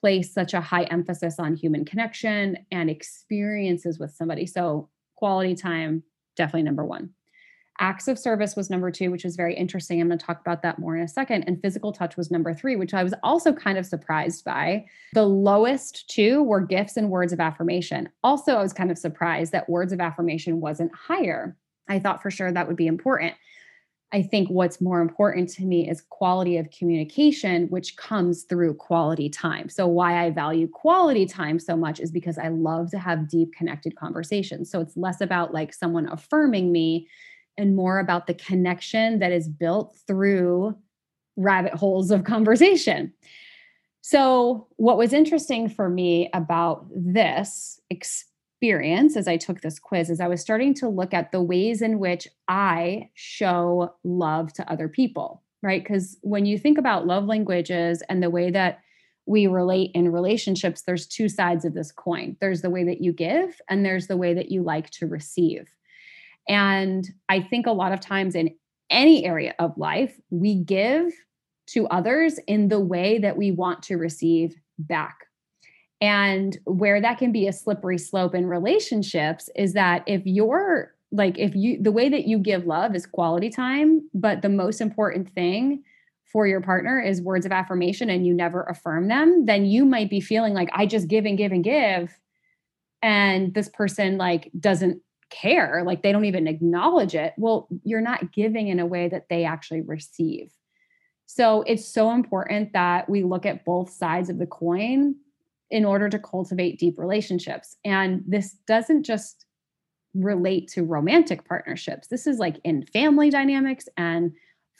place 0.00 0.32
such 0.32 0.52
a 0.52 0.60
high 0.60 0.84
emphasis 0.84 1.36
on 1.38 1.56
human 1.56 1.84
connection 1.84 2.58
and 2.70 2.90
experiences 2.90 3.98
with 3.98 4.12
somebody. 4.12 4.46
So, 4.46 4.90
quality 5.16 5.54
time, 5.54 6.02
definitely 6.36 6.64
number 6.64 6.84
one. 6.84 7.10
Acts 7.80 8.06
of 8.06 8.18
service 8.18 8.54
was 8.54 8.70
number 8.70 8.90
two, 8.90 9.10
which 9.10 9.24
was 9.24 9.34
very 9.34 9.54
interesting. 9.54 10.00
I'm 10.00 10.08
going 10.08 10.18
to 10.18 10.24
talk 10.24 10.40
about 10.40 10.62
that 10.62 10.78
more 10.78 10.96
in 10.96 11.02
a 11.02 11.08
second. 11.08 11.44
And 11.44 11.60
physical 11.60 11.90
touch 11.92 12.16
was 12.16 12.30
number 12.30 12.54
three, 12.54 12.76
which 12.76 12.94
I 12.94 13.02
was 13.02 13.14
also 13.22 13.52
kind 13.52 13.78
of 13.78 13.86
surprised 13.86 14.44
by. 14.44 14.84
The 15.14 15.24
lowest 15.24 16.08
two 16.08 16.42
were 16.42 16.60
gifts 16.60 16.96
and 16.96 17.10
words 17.10 17.32
of 17.32 17.40
affirmation. 17.40 18.10
Also, 18.22 18.54
I 18.54 18.62
was 18.62 18.72
kind 18.72 18.90
of 18.90 18.98
surprised 18.98 19.52
that 19.52 19.68
words 19.68 19.92
of 19.92 20.00
affirmation 20.00 20.60
wasn't 20.60 20.94
higher. 20.94 21.56
I 21.88 21.98
thought 21.98 22.22
for 22.22 22.30
sure 22.30 22.52
that 22.52 22.68
would 22.68 22.76
be 22.76 22.86
important 22.86 23.34
I 24.12 24.22
think 24.22 24.48
what's 24.48 24.80
more 24.80 25.00
important 25.00 25.48
to 25.50 25.64
me 25.64 25.88
is 25.88 26.04
quality 26.08 26.56
of 26.56 26.70
communication, 26.70 27.66
which 27.66 27.96
comes 27.96 28.44
through 28.44 28.74
quality 28.74 29.28
time. 29.28 29.68
So, 29.68 29.86
why 29.88 30.24
I 30.24 30.30
value 30.30 30.68
quality 30.68 31.26
time 31.26 31.58
so 31.58 31.76
much 31.76 31.98
is 31.98 32.12
because 32.12 32.38
I 32.38 32.48
love 32.48 32.90
to 32.92 32.98
have 32.98 33.28
deep, 33.28 33.52
connected 33.54 33.96
conversations. 33.96 34.70
So, 34.70 34.80
it's 34.80 34.96
less 34.96 35.20
about 35.20 35.52
like 35.52 35.74
someone 35.74 36.08
affirming 36.08 36.70
me 36.70 37.08
and 37.56 37.74
more 37.74 37.98
about 37.98 38.26
the 38.26 38.34
connection 38.34 39.18
that 39.18 39.32
is 39.32 39.48
built 39.48 39.96
through 40.06 40.76
rabbit 41.36 41.74
holes 41.74 42.10
of 42.10 42.24
conversation. 42.24 43.12
So, 44.00 44.68
what 44.76 44.98
was 44.98 45.12
interesting 45.12 45.68
for 45.68 45.88
me 45.88 46.30
about 46.32 46.86
this 46.94 47.80
experience 47.90 48.30
experience 48.64 49.14
as 49.14 49.28
I 49.28 49.36
took 49.36 49.60
this 49.60 49.78
quiz 49.78 50.08
is 50.08 50.20
I 50.20 50.26
was 50.26 50.40
starting 50.40 50.72
to 50.74 50.88
look 50.88 51.12
at 51.12 51.32
the 51.32 51.42
ways 51.42 51.82
in 51.82 51.98
which 51.98 52.26
I 52.48 53.10
show 53.12 53.94
love 54.04 54.54
to 54.54 54.72
other 54.72 54.88
people, 54.88 55.42
right? 55.62 55.82
Because 55.82 56.16
when 56.22 56.46
you 56.46 56.56
think 56.56 56.78
about 56.78 57.06
love 57.06 57.26
languages 57.26 58.02
and 58.08 58.22
the 58.22 58.30
way 58.30 58.50
that 58.52 58.80
we 59.26 59.46
relate 59.46 59.90
in 59.92 60.10
relationships, 60.10 60.80
there's 60.82 61.06
two 61.06 61.28
sides 61.28 61.66
of 61.66 61.74
this 61.74 61.92
coin. 61.92 62.38
There's 62.40 62.62
the 62.62 62.70
way 62.70 62.84
that 62.84 63.02
you 63.02 63.12
give, 63.12 63.60
and 63.68 63.84
there's 63.84 64.06
the 64.06 64.16
way 64.16 64.32
that 64.32 64.50
you 64.50 64.62
like 64.62 64.88
to 64.92 65.06
receive. 65.06 65.68
And 66.48 67.06
I 67.28 67.40
think 67.42 67.66
a 67.66 67.72
lot 67.72 67.92
of 67.92 68.00
times 68.00 68.34
in 68.34 68.54
any 68.88 69.26
area 69.26 69.54
of 69.58 69.76
life, 69.76 70.18
we 70.30 70.54
give 70.54 71.12
to 71.66 71.86
others 71.88 72.38
in 72.46 72.68
the 72.68 72.80
way 72.80 73.18
that 73.18 73.36
we 73.36 73.50
want 73.50 73.82
to 73.84 73.96
receive 73.96 74.56
back. 74.78 75.26
And 76.04 76.58
where 76.66 77.00
that 77.00 77.16
can 77.16 77.32
be 77.32 77.48
a 77.48 77.52
slippery 77.52 77.96
slope 77.96 78.34
in 78.34 78.46
relationships 78.46 79.48
is 79.56 79.72
that 79.72 80.04
if 80.06 80.20
you're 80.26 80.94
like, 81.10 81.38
if 81.38 81.54
you, 81.54 81.82
the 81.82 81.92
way 81.92 82.10
that 82.10 82.26
you 82.26 82.38
give 82.38 82.66
love 82.66 82.94
is 82.94 83.06
quality 83.06 83.48
time, 83.48 84.06
but 84.12 84.42
the 84.42 84.50
most 84.50 84.82
important 84.82 85.30
thing 85.30 85.82
for 86.26 86.46
your 86.46 86.60
partner 86.60 87.00
is 87.00 87.22
words 87.22 87.46
of 87.46 87.52
affirmation 87.52 88.10
and 88.10 88.26
you 88.26 88.34
never 88.34 88.64
affirm 88.64 89.08
them, 89.08 89.46
then 89.46 89.64
you 89.64 89.86
might 89.86 90.10
be 90.10 90.20
feeling 90.20 90.52
like, 90.52 90.68
I 90.74 90.84
just 90.84 91.08
give 91.08 91.24
and 91.24 91.38
give 91.38 91.52
and 91.52 91.64
give. 91.64 92.12
And 93.00 93.54
this 93.54 93.70
person 93.70 94.18
like 94.18 94.50
doesn't 94.60 95.00
care, 95.30 95.84
like 95.86 96.02
they 96.02 96.12
don't 96.12 96.26
even 96.26 96.46
acknowledge 96.46 97.14
it. 97.14 97.32
Well, 97.38 97.66
you're 97.82 98.02
not 98.02 98.30
giving 98.30 98.68
in 98.68 98.78
a 98.78 98.84
way 98.84 99.08
that 99.08 99.30
they 99.30 99.46
actually 99.46 99.80
receive. 99.80 100.52
So 101.24 101.62
it's 101.62 101.88
so 101.88 102.10
important 102.10 102.74
that 102.74 103.08
we 103.08 103.22
look 103.22 103.46
at 103.46 103.64
both 103.64 103.88
sides 103.88 104.28
of 104.28 104.38
the 104.38 104.46
coin 104.46 105.14
in 105.70 105.84
order 105.84 106.08
to 106.08 106.18
cultivate 106.18 106.78
deep 106.78 106.98
relationships. 106.98 107.76
And 107.84 108.22
this 108.26 108.52
doesn't 108.66 109.04
just 109.04 109.46
relate 110.14 110.68
to 110.68 110.84
romantic 110.84 111.46
partnerships. 111.48 112.08
This 112.08 112.26
is 112.26 112.38
like 112.38 112.60
in 112.64 112.86
family 112.86 113.30
dynamics 113.30 113.88
and 113.96 114.32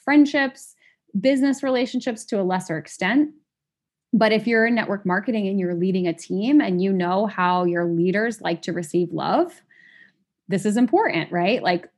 friendships, 0.05 0.75
business 1.19 1.63
relationships 1.63 2.25
to 2.27 2.41
a 2.41 2.45
lesser 2.45 2.79
extent. 2.79 3.31
But 4.13 4.33
if 4.33 4.47
you're 4.47 4.67
in 4.67 4.77
network 4.77 5.05
marketing 5.05 5.49
and 5.49 5.59
you're 5.59 5.75
leading 5.75 6.07
a 6.07 6.13
team 6.13 6.61
and 6.61 6.81
you 6.81 6.93
know 6.93 7.27
how 7.27 7.65
your 7.65 7.85
leaders 7.85 8.41
like 8.41 8.63
to 8.63 8.73
receive 8.73 9.13
love, 9.13 9.61
this 10.47 10.65
is 10.65 10.77
important, 10.77 11.33
right? 11.33 11.63
Like 11.63 11.89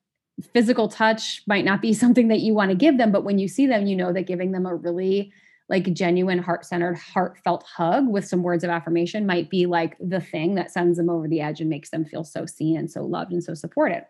physical 0.55 0.89
touch 0.89 1.43
might 1.47 1.65
not 1.65 1.83
be 1.83 1.93
something 1.93 2.29
that 2.29 2.41
you 2.41 2.55
want 2.55 2.71
to 2.71 2.77
give 2.77 2.97
them, 2.97 3.13
but 3.13 3.25
when 3.25 3.39
you 3.39 3.49
see 3.49 3.67
them, 3.67 3.87
you 3.87 3.97
know 3.97 4.13
that 4.13 4.27
giving 4.27 4.53
them 4.53 4.65
a 4.65 4.75
really 4.75 5.33
like 5.69 5.93
genuine 5.93 6.39
heart-centered 6.39 6.97
heartfelt 6.97 7.65
hug 7.65 8.09
with 8.09 8.27
some 8.27 8.43
words 8.43 8.63
of 8.63 8.71
affirmation 8.71 9.27
might 9.27 9.51
be 9.51 9.67
like 9.67 9.97
the 9.99 10.21
thing 10.21 10.55
that 10.55 10.71
sends 10.71 10.97
them 10.97 11.11
over 11.11 11.27
the 11.27 11.41
edge 11.41 11.61
and 11.61 11.69
makes 11.69 11.91
them 11.91 12.05
feel 12.05 12.23
so 12.25 12.47
seen 12.47 12.77
and 12.77 12.91
so 12.91 13.05
loved 13.05 13.33
and 13.33 13.43
so 13.43 13.55
supported. 13.55 14.05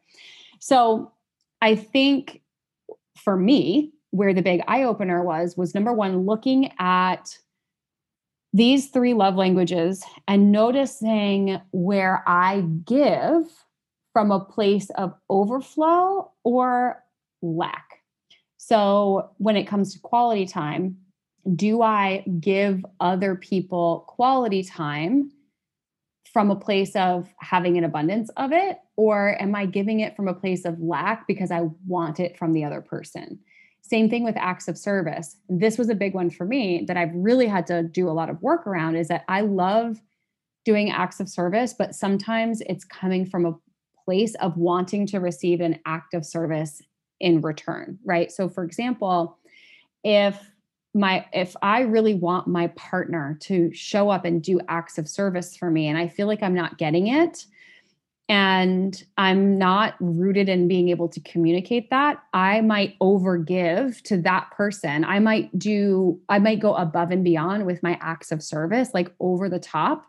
So 0.61 1.13
i 1.63 1.75
think 1.75 2.43
for 3.17 3.37
me 3.37 3.93
where 4.11 4.35
the 4.35 4.43
big 4.43 4.61
eye 4.69 4.83
opener 4.83 5.25
was 5.25 5.57
was 5.57 5.75
number 5.75 5.93
one 5.93 6.27
looking 6.27 6.71
at 6.79 7.39
these 8.53 8.89
three 8.89 9.15
love 9.15 9.37
languages 9.37 10.05
and 10.29 10.53
noticing 10.53 11.61
where 11.73 12.23
i 12.27 12.61
give 12.85 13.45
from 14.13 14.31
a 14.31 14.41
place 14.41 14.89
of 14.97 15.13
overflow 15.29 16.31
or 16.43 17.03
lack. 17.43 18.01
So 18.57 19.31
when 19.37 19.59
it 19.59 19.67
comes 19.67 19.93
to 19.93 20.01
quality 20.01 20.47
time 20.47 20.97
do 21.55 21.83
I 21.83 22.25
give 22.41 22.85
other 23.01 23.37
people 23.37 24.05
quality 24.09 24.65
time 24.65 25.31
from 26.33 26.51
a 26.51 26.57
place 26.57 26.95
of 26.97 27.29
having 27.39 27.79
an 27.79 27.85
abundance 27.85 28.31
of 28.37 28.53
it? 28.53 28.79
Or 28.97 29.41
am 29.41 29.55
I 29.55 29.67
giving 29.67 30.01
it 30.01 30.17
from 30.17 30.29
a 30.29 30.35
place 30.35 30.65
of 30.65 30.81
lack 30.81 31.27
because 31.27 31.51
I 31.51 31.69
want 31.87 32.19
it 32.19 32.37
from 32.37 32.53
the 32.53 32.65
other 32.65 32.81
person? 32.81 33.39
Same 33.81 34.11
thing 34.11 34.25
with 34.25 34.37
acts 34.37 34.67
of 34.67 34.77
service. 34.77 35.37
This 35.49 35.79
was 35.79 35.89
a 35.89 35.95
big 35.95 36.15
one 36.15 36.31
for 36.31 36.45
me 36.45 36.85
that 36.89 36.97
I've 36.97 37.15
really 37.15 37.47
had 37.47 37.67
to 37.69 37.85
do 37.85 38.09
a 38.09 38.11
lot 38.11 38.29
of 38.29 38.43
work 38.43 38.67
around 38.67 38.97
is 38.97 39.09
that 39.09 39.25
I 39.29 39.43
love 39.43 40.01
doing 40.65 40.91
acts 40.91 41.21
of 41.21 41.29
service, 41.29 41.73
but 41.73 41.95
sometimes 41.95 42.61
it's 42.63 42.85
coming 42.85 43.25
from 43.25 43.47
a 43.47 43.55
place 44.05 44.35
of 44.37 44.57
wanting 44.57 45.07
to 45.07 45.21
receive 45.21 45.61
an 45.61 45.79
act 45.87 46.15
of 46.15 46.27
service 46.27 46.83
in 47.21 47.41
return, 47.41 47.99
right? 48.05 48.33
So, 48.33 48.49
for 48.49 48.65
example, 48.65 49.39
if 50.03 50.39
my 50.97 51.25
if 51.33 51.55
i 51.63 51.81
really 51.81 52.15
want 52.15 52.49
my 52.49 52.67
partner 52.69 53.37
to 53.41 53.73
show 53.73 54.09
up 54.09 54.25
and 54.25 54.43
do 54.43 54.61
acts 54.69 54.99
of 54.99 55.09
service 55.09 55.57
for 55.57 55.71
me 55.71 55.87
and 55.87 55.99
i 55.99 56.09
feel 56.09 56.27
like 56.27 56.43
i'm 56.43 56.55
not 56.55 56.79
getting 56.79 57.09
it 57.09 57.45
and 58.29 59.05
i'm 59.19 59.57
not 59.59 59.95
rooted 60.01 60.49
in 60.49 60.67
being 60.67 60.89
able 60.89 61.09
to 61.09 61.21
communicate 61.21 61.91
that 61.91 62.23
i 62.33 62.61
might 62.61 62.99
overgive 62.99 64.01
to 64.03 64.17
that 64.23 64.51
person. 64.51 65.05
I 65.05 65.21
might 65.21 65.57
do 65.59 66.19
i 66.29 66.39
might 66.39 66.61
go 66.61 66.75
above 66.75 67.11
and 67.11 67.23
beyond 67.23 67.67
with 67.67 67.83
my 67.83 67.99
acts 68.01 68.33
of 68.33 68.43
service 68.43 68.91
like 68.95 69.13
over 69.21 69.49
the 69.49 69.61
top 69.61 70.07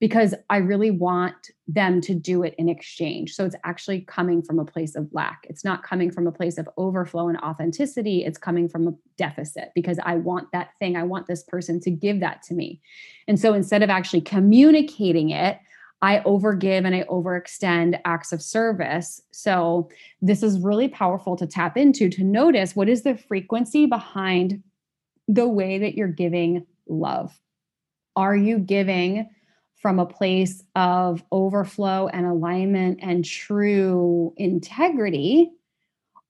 because 0.00 0.34
I 0.50 0.58
really 0.58 0.90
want 0.90 1.50
them 1.68 2.00
to 2.02 2.14
do 2.14 2.42
it 2.42 2.54
in 2.58 2.68
exchange. 2.68 3.32
So 3.32 3.44
it's 3.44 3.56
actually 3.64 4.02
coming 4.02 4.42
from 4.42 4.58
a 4.58 4.64
place 4.64 4.96
of 4.96 5.08
lack. 5.12 5.46
It's 5.48 5.64
not 5.64 5.82
coming 5.82 6.10
from 6.10 6.26
a 6.26 6.32
place 6.32 6.58
of 6.58 6.68
overflow 6.76 7.28
and 7.28 7.38
authenticity. 7.38 8.24
It's 8.24 8.36
coming 8.36 8.68
from 8.68 8.88
a 8.88 8.92
deficit 9.16 9.70
because 9.74 9.98
I 10.04 10.16
want 10.16 10.48
that 10.52 10.70
thing. 10.78 10.96
I 10.96 11.04
want 11.04 11.26
this 11.26 11.44
person 11.44 11.80
to 11.80 11.90
give 11.90 12.20
that 12.20 12.42
to 12.44 12.54
me. 12.54 12.80
And 13.28 13.38
so 13.38 13.54
instead 13.54 13.82
of 13.82 13.90
actually 13.90 14.20
communicating 14.22 15.30
it, 15.30 15.58
I 16.02 16.18
overgive 16.20 16.84
and 16.84 16.94
I 16.94 17.04
overextend 17.04 17.98
acts 18.04 18.32
of 18.32 18.42
service. 18.42 19.22
So 19.30 19.88
this 20.20 20.42
is 20.42 20.60
really 20.60 20.88
powerful 20.88 21.34
to 21.36 21.46
tap 21.46 21.78
into 21.78 22.10
to 22.10 22.24
notice 22.24 22.76
what 22.76 22.90
is 22.90 23.04
the 23.04 23.16
frequency 23.16 23.86
behind 23.86 24.62
the 25.28 25.48
way 25.48 25.78
that 25.78 25.94
you're 25.94 26.08
giving 26.08 26.66
love. 26.86 27.40
Are 28.16 28.36
you 28.36 28.58
giving 28.58 29.30
from 29.84 29.98
a 29.98 30.06
place 30.06 30.64
of 30.74 31.22
overflow 31.30 32.08
and 32.08 32.24
alignment 32.24 33.00
and 33.02 33.22
true 33.22 34.32
integrity? 34.38 35.50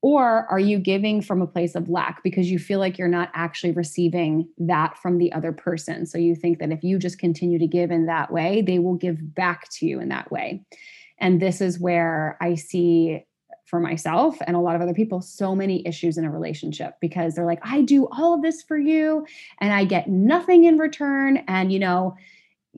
Or 0.02 0.48
are 0.50 0.58
you 0.58 0.80
giving 0.80 1.22
from 1.22 1.40
a 1.40 1.46
place 1.46 1.76
of 1.76 1.88
lack 1.88 2.24
because 2.24 2.50
you 2.50 2.58
feel 2.58 2.80
like 2.80 2.98
you're 2.98 3.06
not 3.06 3.30
actually 3.32 3.70
receiving 3.70 4.48
that 4.58 4.98
from 4.98 5.18
the 5.18 5.32
other 5.32 5.52
person? 5.52 6.04
So 6.04 6.18
you 6.18 6.34
think 6.34 6.58
that 6.58 6.72
if 6.72 6.82
you 6.82 6.98
just 6.98 7.20
continue 7.20 7.60
to 7.60 7.68
give 7.68 7.92
in 7.92 8.06
that 8.06 8.32
way, 8.32 8.60
they 8.60 8.80
will 8.80 8.96
give 8.96 9.36
back 9.36 9.70
to 9.74 9.86
you 9.86 10.00
in 10.00 10.08
that 10.08 10.32
way. 10.32 10.64
And 11.18 11.40
this 11.40 11.60
is 11.60 11.78
where 11.78 12.36
I 12.40 12.56
see 12.56 13.24
for 13.66 13.78
myself 13.78 14.36
and 14.48 14.56
a 14.56 14.60
lot 14.60 14.74
of 14.74 14.82
other 14.82 14.94
people 14.94 15.20
so 15.20 15.54
many 15.54 15.86
issues 15.86 16.18
in 16.18 16.24
a 16.24 16.30
relationship 16.30 16.94
because 17.00 17.36
they're 17.36 17.46
like, 17.46 17.60
I 17.62 17.82
do 17.82 18.08
all 18.10 18.34
of 18.34 18.42
this 18.42 18.64
for 18.64 18.76
you 18.76 19.24
and 19.60 19.72
I 19.72 19.84
get 19.84 20.08
nothing 20.08 20.64
in 20.64 20.76
return. 20.76 21.44
And, 21.46 21.72
you 21.72 21.78
know, 21.78 22.16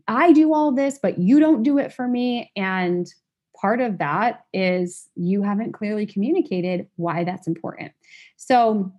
I 0.08 0.32
do 0.32 0.52
all 0.52 0.72
this, 0.72 0.98
but 1.00 1.18
you 1.18 1.40
don't 1.40 1.62
do 1.62 1.78
it 1.78 1.92
for 1.92 2.06
me. 2.06 2.50
And 2.56 3.12
part 3.60 3.80
of 3.80 3.98
that 3.98 4.44
is 4.52 5.08
you 5.14 5.42
haven't 5.42 5.72
clearly 5.72 6.06
communicated 6.06 6.88
why 6.96 7.24
that's 7.24 7.46
important. 7.46 7.92
So 8.36 8.92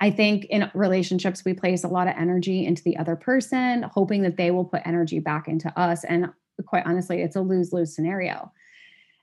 I 0.00 0.10
think 0.10 0.44
in 0.46 0.70
relationships, 0.74 1.44
we 1.44 1.54
place 1.54 1.82
a 1.82 1.88
lot 1.88 2.06
of 2.06 2.14
energy 2.18 2.66
into 2.66 2.82
the 2.82 2.96
other 2.98 3.16
person, 3.16 3.82
hoping 3.84 4.22
that 4.22 4.36
they 4.36 4.50
will 4.50 4.64
put 4.64 4.82
energy 4.84 5.20
back 5.20 5.48
into 5.48 5.76
us. 5.78 6.04
And 6.04 6.30
quite 6.66 6.84
honestly, 6.86 7.22
it's 7.22 7.36
a 7.36 7.40
lose 7.40 7.72
lose 7.72 7.94
scenario. 7.94 8.52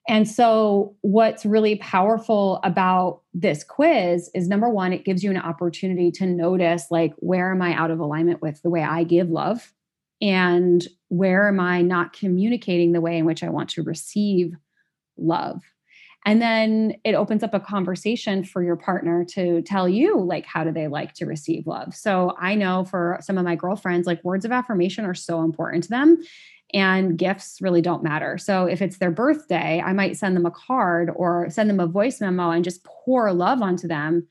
And 0.08 0.28
so, 0.28 0.96
what's 1.02 1.46
really 1.46 1.78
powerful 1.78 2.60
about 2.64 3.22
this 3.34 3.64
quiz 3.64 4.30
is 4.36 4.50
number 4.50 4.70
one, 4.70 4.92
it 4.92 5.06
gives 5.06 5.24
you 5.24 5.32
an 5.32 5.38
opportunity 5.38 6.12
to 6.12 6.26
notice, 6.26 6.88
like, 6.92 7.14
where 7.18 7.52
am 7.52 7.62
I 7.62 7.74
out 7.74 7.90
of 7.90 8.00
alignment 8.00 8.42
with 8.42 8.62
the 8.64 8.70
way 8.70 8.84
I 8.84 9.06
give 9.06 9.30
love? 9.30 9.72
And 10.24 10.88
where 11.10 11.48
am 11.48 11.60
i 11.60 11.82
not 11.82 12.14
communicating 12.14 12.92
the 12.92 13.02
way 13.02 13.18
in 13.18 13.26
which 13.26 13.44
i 13.44 13.50
want 13.50 13.70
to 13.70 13.84
receive 13.84 14.54
love 15.18 15.62
and 16.26 16.42
then 16.42 16.96
it 17.04 17.16
opens 17.16 17.44
up 17.44 17.54
a 17.54 17.60
conversation 17.60 18.46
for 18.46 18.64
your 18.64 18.78
partner 18.78 19.26
to 19.26 19.62
tell 19.64 19.88
you 19.88 20.20
like 20.20 20.46
how 20.46 20.64
do 20.64 20.72
they 20.72 20.88
like 20.88 21.14
to 21.14 21.26
receive 21.26 21.68
love 21.68 21.94
so 21.94 22.36
i 22.40 22.56
know 22.56 22.84
for 22.86 23.20
some 23.22 23.38
of 23.38 23.46
my 23.46 23.56
girlfriends 23.56 24.08
like 24.08 24.24
words 24.24 24.46
of 24.46 24.52
affirmation 24.52 25.06
are 25.06 25.14
so 25.14 25.44
important 25.44 25.84
to 25.84 25.90
them 25.90 26.18
and 26.74 27.18
gifts 27.18 27.62
really 27.62 27.82
don't 27.82 28.04
matter. 28.04 28.38
So 28.38 28.66
if 28.66 28.82
it's 28.82 28.98
their 28.98 29.12
birthday, 29.12 29.82
I 29.86 29.94
might 29.94 30.18
send 30.18 30.36
them 30.36 30.46
a 30.46 30.52
card 30.52 31.12
or 31.16 31.50
send 31.50 31.70
them 31.70 31.80
a 31.80 31.88
voice 31.88 32.20
memo 32.20 32.50
and 32.50 32.64
just 32.64 32.84
pour 32.84 33.32
love 33.32 33.62
onto 33.62 33.88
them. 33.88 34.28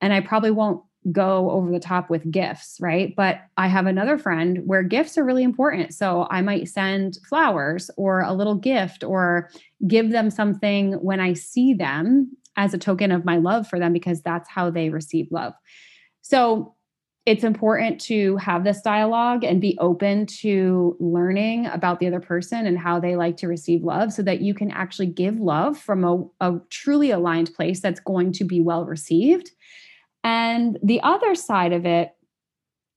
And 0.00 0.12
I 0.12 0.20
probably 0.20 0.50
won't 0.50 0.82
go 1.10 1.50
over 1.50 1.70
the 1.70 1.80
top 1.80 2.10
with 2.10 2.30
gifts, 2.30 2.78
right? 2.80 3.14
But 3.16 3.40
I 3.56 3.66
have 3.66 3.86
another 3.86 4.18
friend 4.18 4.60
where 4.64 4.82
gifts 4.82 5.18
are 5.18 5.24
really 5.24 5.42
important. 5.42 5.92
So 5.94 6.28
I 6.30 6.42
might 6.42 6.68
send 6.68 7.18
flowers 7.28 7.90
or 7.96 8.20
a 8.20 8.32
little 8.32 8.54
gift 8.54 9.02
or 9.02 9.50
give 9.86 10.10
them 10.10 10.30
something 10.30 10.92
when 10.94 11.18
I 11.18 11.32
see 11.32 11.74
them 11.74 12.36
as 12.56 12.72
a 12.72 12.78
token 12.78 13.10
of 13.10 13.24
my 13.24 13.38
love 13.38 13.66
for 13.66 13.78
them 13.78 13.92
because 13.92 14.22
that's 14.22 14.48
how 14.48 14.70
they 14.70 14.90
receive 14.90 15.26
love. 15.30 15.54
So 16.20 16.74
it's 17.24 17.44
important 17.44 18.00
to 18.00 18.36
have 18.36 18.64
this 18.64 18.82
dialogue 18.82 19.44
and 19.44 19.60
be 19.60 19.78
open 19.80 20.26
to 20.26 20.96
learning 20.98 21.66
about 21.66 22.00
the 22.00 22.06
other 22.08 22.20
person 22.20 22.66
and 22.66 22.76
how 22.76 22.98
they 22.98 23.14
like 23.14 23.36
to 23.36 23.46
receive 23.46 23.84
love 23.84 24.12
so 24.12 24.22
that 24.22 24.40
you 24.40 24.54
can 24.54 24.72
actually 24.72 25.06
give 25.06 25.38
love 25.38 25.78
from 25.78 26.04
a, 26.04 26.24
a 26.40 26.58
truly 26.68 27.12
aligned 27.12 27.54
place 27.54 27.80
that's 27.80 28.00
going 28.00 28.32
to 28.32 28.44
be 28.44 28.60
well 28.60 28.84
received. 28.84 29.52
And 30.24 30.78
the 30.82 31.00
other 31.02 31.34
side 31.34 31.72
of 31.72 31.84
it 31.86 32.14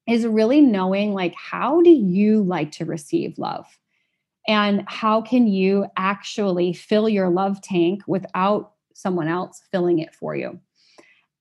is 0.08 0.26
really 0.26 0.62
knowing 0.62 1.14
like 1.14 1.34
how 1.36 1.82
do 1.82 1.90
you 1.90 2.44
like 2.44 2.72
to 2.74 2.86
receive 2.86 3.38
love? 3.38 3.66
And 4.48 4.84
how 4.88 5.22
can 5.22 5.48
you 5.48 5.88
actually 5.98 6.74
fill 6.74 7.10
your 7.10 7.30
love 7.30 7.62
tank 7.62 8.04
without 8.08 8.74
someone 8.94 9.28
else 9.28 9.62
filling 9.72 10.00
it 10.00 10.14
for 10.14 10.36
you? 10.36 10.60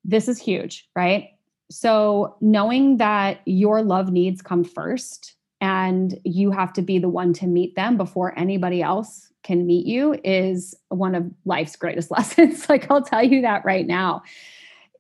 This 0.05 0.29
is 0.29 0.39
huge, 0.39 0.89
right? 0.97 1.31
So, 1.71 2.37
knowing 2.41 2.99
that 2.99 3.41
your 3.47 3.83
love 3.83 4.13
needs 4.13 4.43
come 4.43 4.65
first 4.65 5.35
and 5.61 6.19
you 6.25 6.51
have 6.51 6.73
to 6.75 6.83
be 6.83 6.99
the 6.99 7.09
one 7.09 7.33
to 7.35 7.47
meet 7.47 7.75
them 7.75 7.97
before 7.97 8.39
anybody 8.39 8.83
else 8.83 9.31
can 9.43 9.67
meet 9.67 9.87
you 9.87 10.19
is 10.25 10.75
one 10.89 11.15
of 11.15 11.31
life's 11.45 11.77
greatest 11.77 12.11
lessons. 12.11 12.69
like, 12.69 12.91
I'll 12.91 13.03
tell 13.03 13.23
you 13.23 13.43
that 13.43 13.65
right 13.65 13.87
now. 13.87 14.23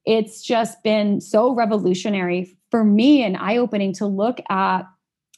It's 0.07 0.43
just 0.43 0.83
been 0.83 1.21
so 1.21 1.55
revolutionary 1.55 2.57
for 2.71 2.85
me 2.85 3.23
and 3.23 3.37
eye 3.37 3.57
opening 3.57 3.93
to 3.95 4.07
look 4.07 4.39
at 4.51 4.83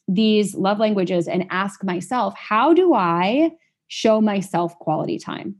these 0.09 0.55
love 0.55 0.79
languages 0.79 1.29
and 1.29 1.47
ask 1.51 1.85
myself, 1.85 2.35
how 2.37 2.73
do 2.73 2.95
I 2.95 3.53
show 3.89 4.21
myself 4.21 4.79
quality 4.79 5.19
time? 5.19 5.57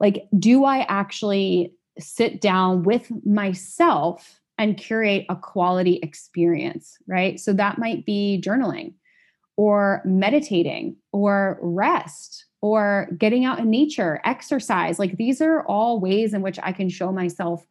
Like, 0.00 0.26
do 0.38 0.64
I 0.64 0.86
actually 0.88 1.72
sit 1.98 2.40
down 2.40 2.84
with 2.84 3.10
myself 3.26 4.40
and 4.56 4.76
curate 4.76 5.24
a 5.28 5.36
quality 5.36 6.00
experience, 6.02 6.98
right? 7.06 7.38
So 7.38 7.52
that 7.52 7.78
might 7.78 8.04
be 8.04 8.42
journaling 8.44 8.94
or 9.56 10.02
meditating 10.04 10.96
or 11.12 11.58
rest 11.60 12.46
or 12.60 13.08
getting 13.18 13.44
out 13.44 13.60
in 13.60 13.70
nature, 13.70 14.20
exercise. 14.24 14.98
Like 14.98 15.16
these 15.16 15.40
are 15.40 15.62
all 15.66 16.00
ways 16.00 16.34
in 16.34 16.42
which 16.42 16.58
I 16.62 16.72
can 16.72 16.88
show 16.88 17.12
myself 17.12 17.66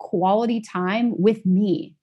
quality 0.00 0.60
time 0.60 1.14
with 1.20 1.46
me. 1.46 1.94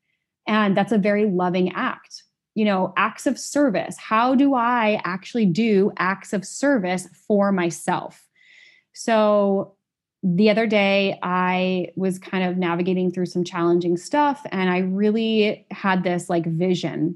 And 0.47 0.77
that's 0.77 0.93
a 0.93 0.97
very 0.97 1.25
loving 1.25 1.73
act. 1.73 2.23
You 2.55 2.63
know, 2.63 2.93
acts 2.95 3.27
of 3.27 3.37
service. 3.37 3.97
How 3.97 4.33
do 4.33 4.55
I 4.55 5.01
actually 5.03 5.45
do 5.45 5.91
acts 5.97 6.31
of 6.31 6.45
service 6.45 7.07
for 7.27 7.51
myself? 7.51 8.25
So, 8.93 9.73
the 10.23 10.49
other 10.49 10.65
day 10.65 11.19
I 11.21 11.89
was 11.95 12.17
kind 12.17 12.43
of 12.43 12.57
navigating 12.57 13.11
through 13.11 13.27
some 13.27 13.43
challenging 13.43 13.97
stuff 13.97 14.41
and 14.51 14.69
I 14.69 14.79
really 14.79 15.67
had 15.69 16.03
this 16.03 16.27
like 16.27 16.45
vision 16.47 17.15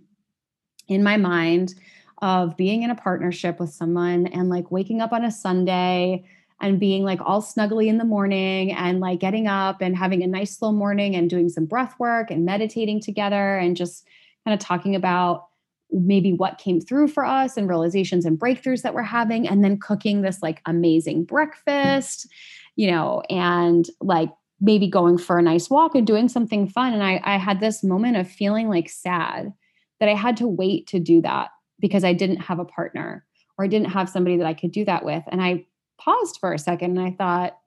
in 0.88 1.04
my 1.04 1.18
mind 1.18 1.74
of 2.22 2.56
being 2.56 2.84
in 2.84 2.92
a 2.92 2.96
partnership 2.96 3.60
with 3.60 3.72
someone 3.72 4.28
and 4.28 4.50
like 4.50 4.72
waking 4.72 5.02
up 5.02 5.12
on 5.12 5.26
a 5.26 5.32
Sunday 5.32 6.24
and 6.62 6.80
being 6.80 7.04
like 7.04 7.20
all 7.22 7.42
snuggly 7.42 7.88
in 7.88 7.98
the 7.98 8.06
morning 8.06 8.72
and 8.72 9.00
like 9.00 9.20
getting 9.20 9.48
up 9.48 9.82
and 9.82 9.98
having 9.98 10.24
a 10.24 10.28
nice 10.28 10.58
slow 10.58 10.72
morning 10.72 11.16
and 11.16 11.30
doing 11.30 11.50
some 11.50 11.66
breath 11.66 11.96
work 12.00 12.32
and 12.32 12.46
meditating 12.46 13.02
together 13.02 13.58
and 13.58 13.76
just 13.76 14.08
kind 14.46 14.54
of 14.54 14.60
talking 14.60 14.96
about 14.96 15.48
maybe 15.92 16.32
what 16.32 16.58
came 16.58 16.80
through 16.80 17.08
for 17.08 17.26
us 17.26 17.58
and 17.58 17.68
realizations 17.68 18.26
and 18.26 18.40
breakthroughs 18.40 18.82
that 18.82 18.94
we're 18.94 19.02
having 19.02 19.46
and 19.46 19.62
then 19.62 19.78
cooking 19.78 20.22
this 20.22 20.42
like 20.42 20.62
amazing 20.66 21.26
breakfast 21.26 22.28
you 22.76 22.90
know, 22.90 23.22
and 23.30 23.88
like 24.00 24.30
maybe 24.60 24.88
going 24.88 25.18
for 25.18 25.38
a 25.38 25.42
nice 25.42 25.70
walk 25.70 25.96
and 25.96 26.06
doing 26.06 26.30
something 26.30 26.68
fun. 26.68 26.94
And 26.94 27.04
I, 27.04 27.20
I 27.24 27.38
had 27.38 27.60
this 27.60 27.84
moment 27.84 28.18
of 28.18 28.30
feeling 28.30 28.70
like 28.70 28.90
sad 28.90 29.54
that 30.00 30.10
I 30.10 30.16
had 30.16 30.38
to 30.38 30.48
wait 30.48 30.88
to 30.88 31.00
do 31.00 31.22
that 31.22 31.50
because 31.80 32.04
I 32.04 32.14
didn't 32.14 32.38
have 32.38 32.60
a 32.60 32.66
partner 32.66 33.26
or 33.58 33.66
I 33.66 33.68
didn't 33.68 33.92
have 33.92 34.10
somebody 34.10 34.38
that 34.38 34.48
I 34.48 34.54
could 34.54 34.72
do 34.72 34.86
that 34.86 35.04
with. 35.04 35.24
And 35.28 35.42
I 35.42 35.66
paused 36.04 36.38
for 36.40 36.54
a 36.54 36.60
second 36.60 36.98
and 36.98 37.08
I 37.08 37.12
thought, 37.12 37.58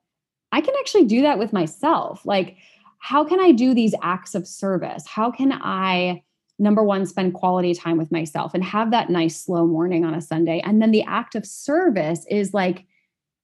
I 0.51 0.61
can 0.61 0.73
actually 0.79 1.05
do 1.05 1.21
that 1.21 1.39
with 1.39 1.53
myself. 1.53 2.25
Like, 2.25 2.57
how 2.99 3.23
can 3.23 3.39
I 3.39 3.51
do 3.51 3.73
these 3.73 3.95
acts 4.01 4.35
of 4.35 4.47
service? 4.47 5.05
How 5.07 5.31
can 5.31 5.51
I, 5.53 6.23
number 6.59 6.83
one, 6.83 7.05
spend 7.05 7.33
quality 7.33 7.73
time 7.73 7.97
with 7.97 8.11
myself 8.11 8.53
and 8.53 8.63
have 8.63 8.91
that 8.91 9.09
nice 9.09 9.39
slow 9.39 9.65
morning 9.67 10.05
on 10.05 10.13
a 10.13 10.21
Sunday? 10.21 10.61
And 10.63 10.81
then 10.81 10.91
the 10.91 11.03
act 11.03 11.35
of 11.35 11.45
service 11.45 12.25
is 12.29 12.53
like, 12.53 12.85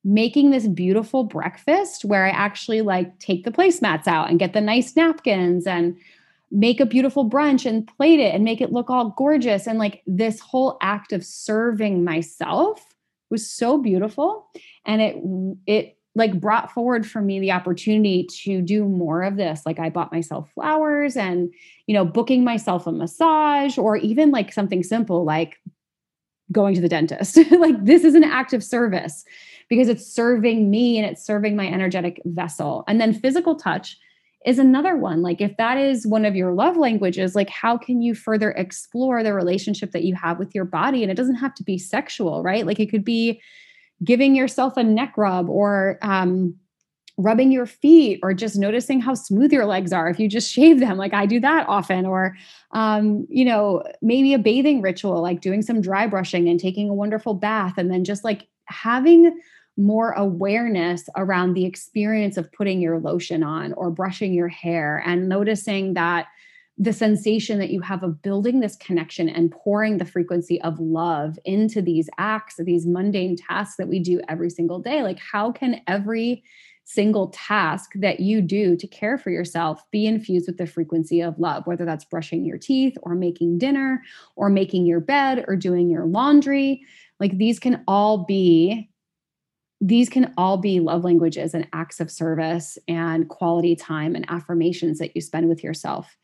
making 0.04 0.50
this 0.50 0.68
beautiful 0.68 1.24
breakfast 1.24 2.04
where 2.06 2.26
I 2.26 2.32
actually 2.32 2.82
like 2.82 3.20
take 3.20 3.44
the 3.44 3.52
placemats 3.52 4.08
out 4.08 4.30
and 4.30 4.40
get 4.40 4.54
the 4.54 4.62
nice 4.62 4.96
napkins 4.96 5.68
and 5.68 5.96
make 6.50 6.80
a 6.80 6.86
beautiful 6.86 7.30
brunch 7.30 7.66
and 7.66 7.88
plate 7.88 8.20
it 8.20 8.34
and 8.34 8.44
make 8.44 8.62
it 8.62 8.74
look 8.74 8.90
all 8.90 9.14
gorgeous. 9.18 9.68
And 9.68 9.80
like 9.80 10.02
this 10.08 10.40
whole 10.40 10.78
act 10.82 11.14
of 11.14 11.24
serving 11.24 12.04
myself 12.04 12.91
was 13.32 13.50
so 13.50 13.78
beautiful. 13.78 14.48
And 14.86 15.02
it, 15.02 15.72
it, 15.72 15.98
like 16.14 16.42
brought 16.42 16.70
forward 16.74 17.08
for 17.08 17.22
me 17.22 17.40
the 17.40 17.54
opportunity 17.54 18.28
to 18.44 18.62
do 18.62 18.84
more 18.84 19.24
of 19.24 19.38
this 19.38 19.62
like 19.66 19.80
i 19.80 19.90
bought 19.90 20.12
myself 20.12 20.52
flowers 20.54 21.16
and 21.16 21.54
you 21.88 21.94
know 21.94 22.04
booking 22.04 22.44
myself 22.44 22.86
a 22.86 22.92
massage 22.92 23.78
or 23.78 23.96
even 23.96 24.30
like 24.30 24.52
something 24.52 24.84
simple 24.84 25.24
like 25.24 25.58
going 26.52 26.76
to 26.76 26.82
the 26.82 26.90
dentist 26.90 27.38
like 27.52 27.82
this 27.86 28.04
is 28.04 28.14
an 28.14 28.26
act 28.26 28.52
of 28.52 28.62
service 28.62 29.24
because 29.72 29.88
it's 29.88 30.06
serving 30.06 30.70
me 30.70 30.98
and 30.98 31.10
it's 31.10 31.26
serving 31.26 31.56
my 31.56 31.66
energetic 31.66 32.22
vessel. 32.26 32.84
And 32.90 33.00
then 33.00 33.14
physical 33.14 33.56
touch 33.56 33.98
is 34.46 34.60
another 34.60 34.96
one. 34.96 35.22
Like, 35.22 35.40
if 35.42 35.56
that 35.58 35.78
is 35.78 36.08
one 36.08 36.26
of 36.26 36.36
your 36.36 36.54
love 36.54 36.78
languages, 36.78 37.36
like, 37.36 37.50
how 37.50 37.78
can 37.78 38.02
you 38.02 38.16
further 38.16 38.52
explore 38.52 39.24
the 39.24 39.34
relationship 39.34 39.92
that 39.92 40.04
you 40.04 40.16
have 40.16 40.40
with 40.40 40.56
your 40.56 40.66
body? 40.66 41.04
And 41.04 41.12
it 41.12 41.16
doesn't 41.16 41.36
have 41.36 41.54
to 41.56 41.64
be 41.64 41.78
sexual, 41.78 42.42
right? 42.42 42.66
Like, 42.66 42.80
it 42.80 42.90
could 42.90 43.06
be 43.06 43.42
giving 44.04 44.36
yourself 44.36 44.78
a 44.78 44.84
neck 44.84 45.14
rub 45.16 45.50
or, 45.50 46.00
um, 46.02 46.56
rubbing 47.18 47.52
your 47.52 47.66
feet 47.66 48.20
or 48.24 48.34
just 48.34 48.58
noticing 48.58 49.00
how 49.00 49.14
smooth 49.14 49.52
your 49.52 49.66
legs 49.66 49.94
are 49.94 50.10
if 50.10 50.20
you 50.20 50.28
just 50.28 50.52
shave 50.54 50.80
them 50.80 50.98
like 50.98 51.14
i 51.14 51.26
do 51.26 51.40
that 51.40 51.68
often 51.68 52.06
or 52.06 52.36
um, 52.72 53.28
you 53.30 53.44
know 53.44 53.84
maybe 54.02 54.34
a 54.34 54.40
bathing 54.40 54.82
ritual 54.82 55.22
like 55.22 55.42
doing 55.42 55.62
some 55.62 55.82
dry 55.82 56.08
brushing 56.08 56.48
and 56.48 56.60
taking 56.60 56.90
a 56.90 56.94
wonderful 56.94 57.34
bath 57.34 57.74
and 57.78 57.92
then 57.92 58.04
just 58.04 58.24
like 58.24 58.48
having 58.66 59.38
more 59.78 60.12
awareness 60.12 61.08
around 61.16 61.54
the 61.54 61.66
experience 61.66 62.38
of 62.38 62.52
putting 62.52 62.82
your 62.82 63.00
lotion 63.00 63.44
on 63.44 63.74
or 63.74 63.90
brushing 63.90 64.34
your 64.34 64.48
hair 64.48 65.02
and 65.06 65.30
noticing 65.30 65.94
that 65.94 66.28
the 66.78 66.94
sensation 66.94 67.60
that 67.60 67.70
you 67.70 67.82
have 67.82 68.02
of 68.02 68.22
building 68.22 68.60
this 68.60 68.76
connection 68.78 69.30
and 69.30 69.52
pouring 69.52 69.98
the 69.98 70.06
frequency 70.06 70.60
of 70.62 70.80
love 70.80 71.38
into 71.46 71.82
these 71.82 72.10
acts, 72.18 72.56
these 72.58 72.88
mundane 72.88 73.36
tasks 73.36 73.76
that 73.78 73.88
we 73.88 74.00
do 74.00 74.20
every 74.28 74.50
single 74.50 74.80
day. 74.80 75.04
Like, 75.04 75.20
how 75.20 75.52
can 75.52 75.82
every 75.88 76.44
single 76.84 77.28
task 77.30 77.92
that 77.96 78.20
you 78.20 78.42
do 78.42 78.76
to 78.76 78.88
care 78.88 79.18
for 79.18 79.30
yourself 79.30 79.84
be 79.92 80.08
infused 80.08 80.48
with 80.48 80.58
the 80.58 80.66
frequency 80.66 81.22
of 81.22 81.38
love, 81.40 81.68
whether 81.68 81.86
that's 81.86 82.06
brushing 82.06 82.44
your 82.46 82.58
teeth 82.58 82.98
or 83.04 83.14
making 83.14 83.60
dinner 83.60 84.02
or 84.36 84.50
making 84.50 84.86
your 84.86 85.00
bed 85.00 85.46
or 85.48 85.56
doing 85.56 85.90
your 85.90 86.06
laundry? 86.06 86.84
Like, 87.20 87.38
these 87.38 87.60
can 87.60 87.84
all 87.88 88.26
be 88.26 88.90
these 89.82 90.10
can 90.10 90.32
all 90.38 90.58
be 90.58 90.80
love 90.80 91.04
languages 91.04 91.56
and 91.56 91.68
acts 91.74 92.00
of 92.00 92.12
service 92.12 92.78
and 92.88 93.28
quality 93.28 93.76
time 93.76 94.16
and 94.16 94.30
affirmations 94.30 95.00
that 95.00 95.16
you 95.16 95.22
spend 95.22 95.50
with 95.50 95.64
yourself. 95.64 96.16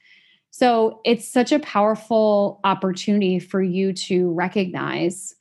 So 0.52 1.02
it's 1.04 1.28
such 1.28 1.52
a 1.52 1.60
powerful 1.60 2.60
opportunity 2.63 3.39
for 3.39 3.62
you 3.62 3.93
to 3.93 4.32
recognize 4.32 5.36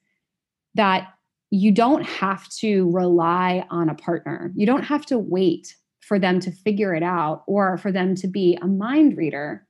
that 0.74 1.08
you 1.50 1.70
don't 1.70 2.02
have 2.02 2.48
to 2.48 2.90
rely 2.90 3.66
on 3.70 3.90
a 3.90 3.94
partner. 3.94 4.50
You 4.56 4.66
don't 4.66 4.82
have 4.82 5.04
to 5.06 5.18
wait 5.18 5.76
for 6.00 6.18
them 6.18 6.40
to 6.40 6.50
figure 6.50 6.94
it 6.94 7.02
out 7.02 7.44
or 7.46 7.76
for 7.76 7.92
them 7.92 8.14
to 8.16 8.28
be 8.28 8.58
a 8.62 8.66
mind 8.66 9.16
reader 9.16 9.66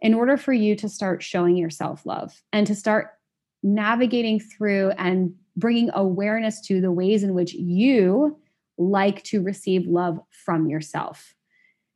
in 0.00 0.14
order 0.14 0.36
for 0.36 0.52
you 0.52 0.76
to 0.76 0.88
start 0.88 1.22
showing 1.22 1.56
yourself 1.56 2.04
love 2.04 2.42
and 2.52 2.66
to 2.66 2.74
start 2.74 3.08
navigating 3.62 4.38
through 4.38 4.90
and 4.98 5.34
bringing 5.56 5.90
awareness 5.94 6.60
to 6.62 6.80
the 6.80 6.92
ways 6.92 7.22
in 7.22 7.34
which 7.34 7.54
you 7.54 8.38
like 8.78 9.22
to 9.24 9.42
receive 9.42 9.86
love 9.86 10.20
from 10.30 10.68
yourself. 10.68 11.34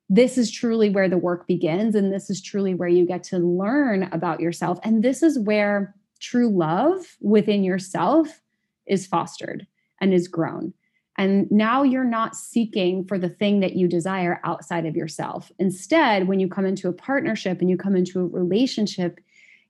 This 0.08 0.36
is 0.38 0.50
truly 0.50 0.90
where 0.90 1.08
the 1.08 1.18
work 1.18 1.46
begins. 1.46 1.94
And 1.94 2.12
this 2.12 2.30
is 2.30 2.42
truly 2.42 2.74
where 2.74 2.88
you 2.88 3.06
get 3.06 3.22
to 3.24 3.38
learn 3.38 4.04
about 4.12 4.40
yourself. 4.40 4.78
And 4.82 5.02
this 5.02 5.22
is 5.22 5.38
where 5.38 5.94
true 6.18 6.50
love 6.50 7.16
within 7.20 7.62
yourself 7.62 8.40
is 8.86 9.06
fostered 9.06 9.66
and 10.00 10.12
is 10.12 10.26
grown. 10.26 10.72
And 11.16 11.50
now 11.50 11.82
you're 11.82 12.02
not 12.02 12.34
seeking 12.34 13.04
for 13.04 13.18
the 13.18 13.28
thing 13.28 13.60
that 13.60 13.76
you 13.76 13.86
desire 13.86 14.40
outside 14.42 14.86
of 14.86 14.96
yourself. 14.96 15.52
Instead, 15.58 16.26
when 16.26 16.40
you 16.40 16.48
come 16.48 16.64
into 16.64 16.88
a 16.88 16.94
partnership 16.94 17.60
and 17.60 17.68
you 17.68 17.76
come 17.76 17.94
into 17.94 18.20
a 18.20 18.26
relationship, 18.26 19.20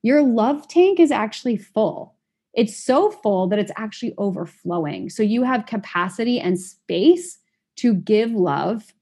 your 0.03 0.23
love 0.23 0.69
tank 0.69 1.01
is 1.01 1.11
actually 1.11 1.57
full. 1.57 2.15
It's 2.55 2.77
so 2.77 3.11
full 3.11 3.47
that 3.49 3.59
it's 3.59 3.73
actually 3.77 4.15
overflowing. 4.19 5.09
So 5.11 5.23
you 5.23 5.43
have 5.45 5.67
capacity 5.67 6.41
and 6.41 6.59
space 6.59 7.39
to 7.77 7.95
give 7.95 8.33
love 8.33 8.93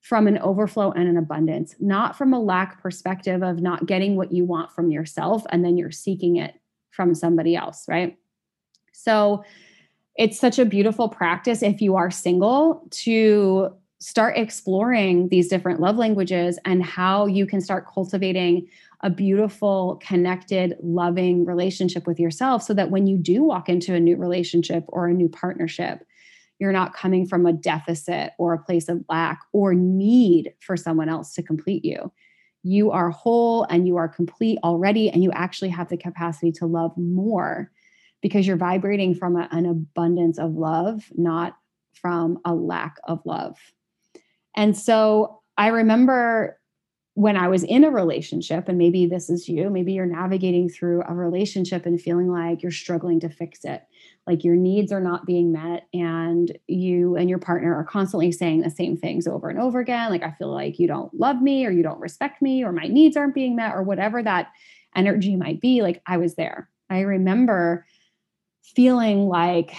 from 0.00 0.26
an 0.26 0.38
overflow 0.38 0.92
and 0.92 1.08
an 1.08 1.16
abundance, 1.16 1.74
not 1.80 2.16
from 2.16 2.34
a 2.34 2.40
lack 2.40 2.82
perspective 2.82 3.42
of 3.42 3.60
not 3.60 3.86
getting 3.86 4.16
what 4.16 4.32
you 4.32 4.44
want 4.44 4.70
from 4.72 4.90
yourself 4.90 5.44
and 5.50 5.64
then 5.64 5.78
you're 5.78 5.90
seeking 5.90 6.36
it 6.36 6.54
from 6.90 7.14
somebody 7.14 7.56
else, 7.56 7.86
right? 7.88 8.16
So, 8.92 9.44
it's 10.16 10.38
such 10.38 10.58
a 10.60 10.64
beautiful 10.64 11.08
practice 11.08 11.62
if 11.62 11.80
you 11.80 11.96
are 11.96 12.10
single 12.10 12.86
to 12.90 13.74
start 13.98 14.36
exploring 14.36 15.28
these 15.28 15.48
different 15.48 15.80
love 15.80 15.96
languages 15.96 16.58
and 16.64 16.84
how 16.84 17.26
you 17.26 17.46
can 17.46 17.60
start 17.60 17.86
cultivating 17.92 18.68
a 19.04 19.10
beautiful, 19.10 20.00
connected, 20.02 20.76
loving 20.82 21.44
relationship 21.44 22.06
with 22.06 22.18
yourself 22.18 22.62
so 22.62 22.72
that 22.72 22.90
when 22.90 23.06
you 23.06 23.18
do 23.18 23.44
walk 23.44 23.68
into 23.68 23.94
a 23.94 24.00
new 24.00 24.16
relationship 24.16 24.82
or 24.88 25.06
a 25.06 25.12
new 25.12 25.28
partnership, 25.28 26.06
you're 26.58 26.72
not 26.72 26.94
coming 26.94 27.26
from 27.26 27.44
a 27.44 27.52
deficit 27.52 28.32
or 28.38 28.54
a 28.54 28.58
place 28.58 28.88
of 28.88 29.04
lack 29.10 29.42
or 29.52 29.74
need 29.74 30.54
for 30.60 30.74
someone 30.74 31.10
else 31.10 31.34
to 31.34 31.42
complete 31.42 31.84
you. 31.84 32.10
You 32.62 32.92
are 32.92 33.10
whole 33.10 33.64
and 33.64 33.86
you 33.86 33.98
are 33.98 34.08
complete 34.08 34.58
already, 34.64 35.10
and 35.10 35.22
you 35.22 35.30
actually 35.32 35.68
have 35.68 35.90
the 35.90 35.98
capacity 35.98 36.50
to 36.52 36.66
love 36.66 36.96
more 36.96 37.70
because 38.22 38.46
you're 38.46 38.56
vibrating 38.56 39.14
from 39.14 39.36
a, 39.36 39.46
an 39.52 39.66
abundance 39.66 40.38
of 40.38 40.54
love, 40.54 41.04
not 41.14 41.58
from 41.92 42.38
a 42.46 42.54
lack 42.54 42.96
of 43.04 43.20
love. 43.26 43.58
And 44.56 44.74
so 44.74 45.42
I 45.58 45.66
remember 45.66 46.58
when 47.14 47.36
I 47.36 47.46
was 47.46 47.62
in 47.62 47.84
a 47.84 47.90
relationship, 47.90 48.68
and 48.68 48.76
maybe 48.76 49.06
this 49.06 49.30
is 49.30 49.48
you, 49.48 49.70
maybe 49.70 49.92
you're 49.92 50.04
navigating 50.04 50.68
through 50.68 51.02
a 51.06 51.14
relationship 51.14 51.86
and 51.86 52.00
feeling 52.00 52.28
like 52.28 52.62
you're 52.62 52.72
struggling 52.72 53.20
to 53.20 53.28
fix 53.28 53.64
it, 53.64 53.84
like 54.26 54.42
your 54.42 54.56
needs 54.56 54.90
are 54.90 55.00
not 55.00 55.24
being 55.24 55.52
met, 55.52 55.86
and 55.94 56.58
you 56.66 57.14
and 57.14 57.30
your 57.30 57.38
partner 57.38 57.72
are 57.72 57.84
constantly 57.84 58.32
saying 58.32 58.62
the 58.62 58.70
same 58.70 58.96
things 58.96 59.28
over 59.28 59.48
and 59.48 59.60
over 59.60 59.78
again. 59.78 60.10
Like, 60.10 60.24
I 60.24 60.32
feel 60.32 60.52
like 60.52 60.80
you 60.80 60.88
don't 60.88 61.14
love 61.14 61.40
me, 61.40 61.64
or 61.64 61.70
you 61.70 61.84
don't 61.84 62.00
respect 62.00 62.42
me, 62.42 62.64
or 62.64 62.72
my 62.72 62.88
needs 62.88 63.16
aren't 63.16 63.34
being 63.34 63.54
met, 63.54 63.74
or 63.74 63.84
whatever 63.84 64.20
that 64.22 64.48
energy 64.96 65.36
might 65.36 65.60
be. 65.60 65.82
Like, 65.82 66.02
I 66.06 66.16
was 66.16 66.34
there. 66.34 66.68
I 66.90 67.00
remember 67.00 67.86
feeling 68.62 69.28
like 69.28 69.76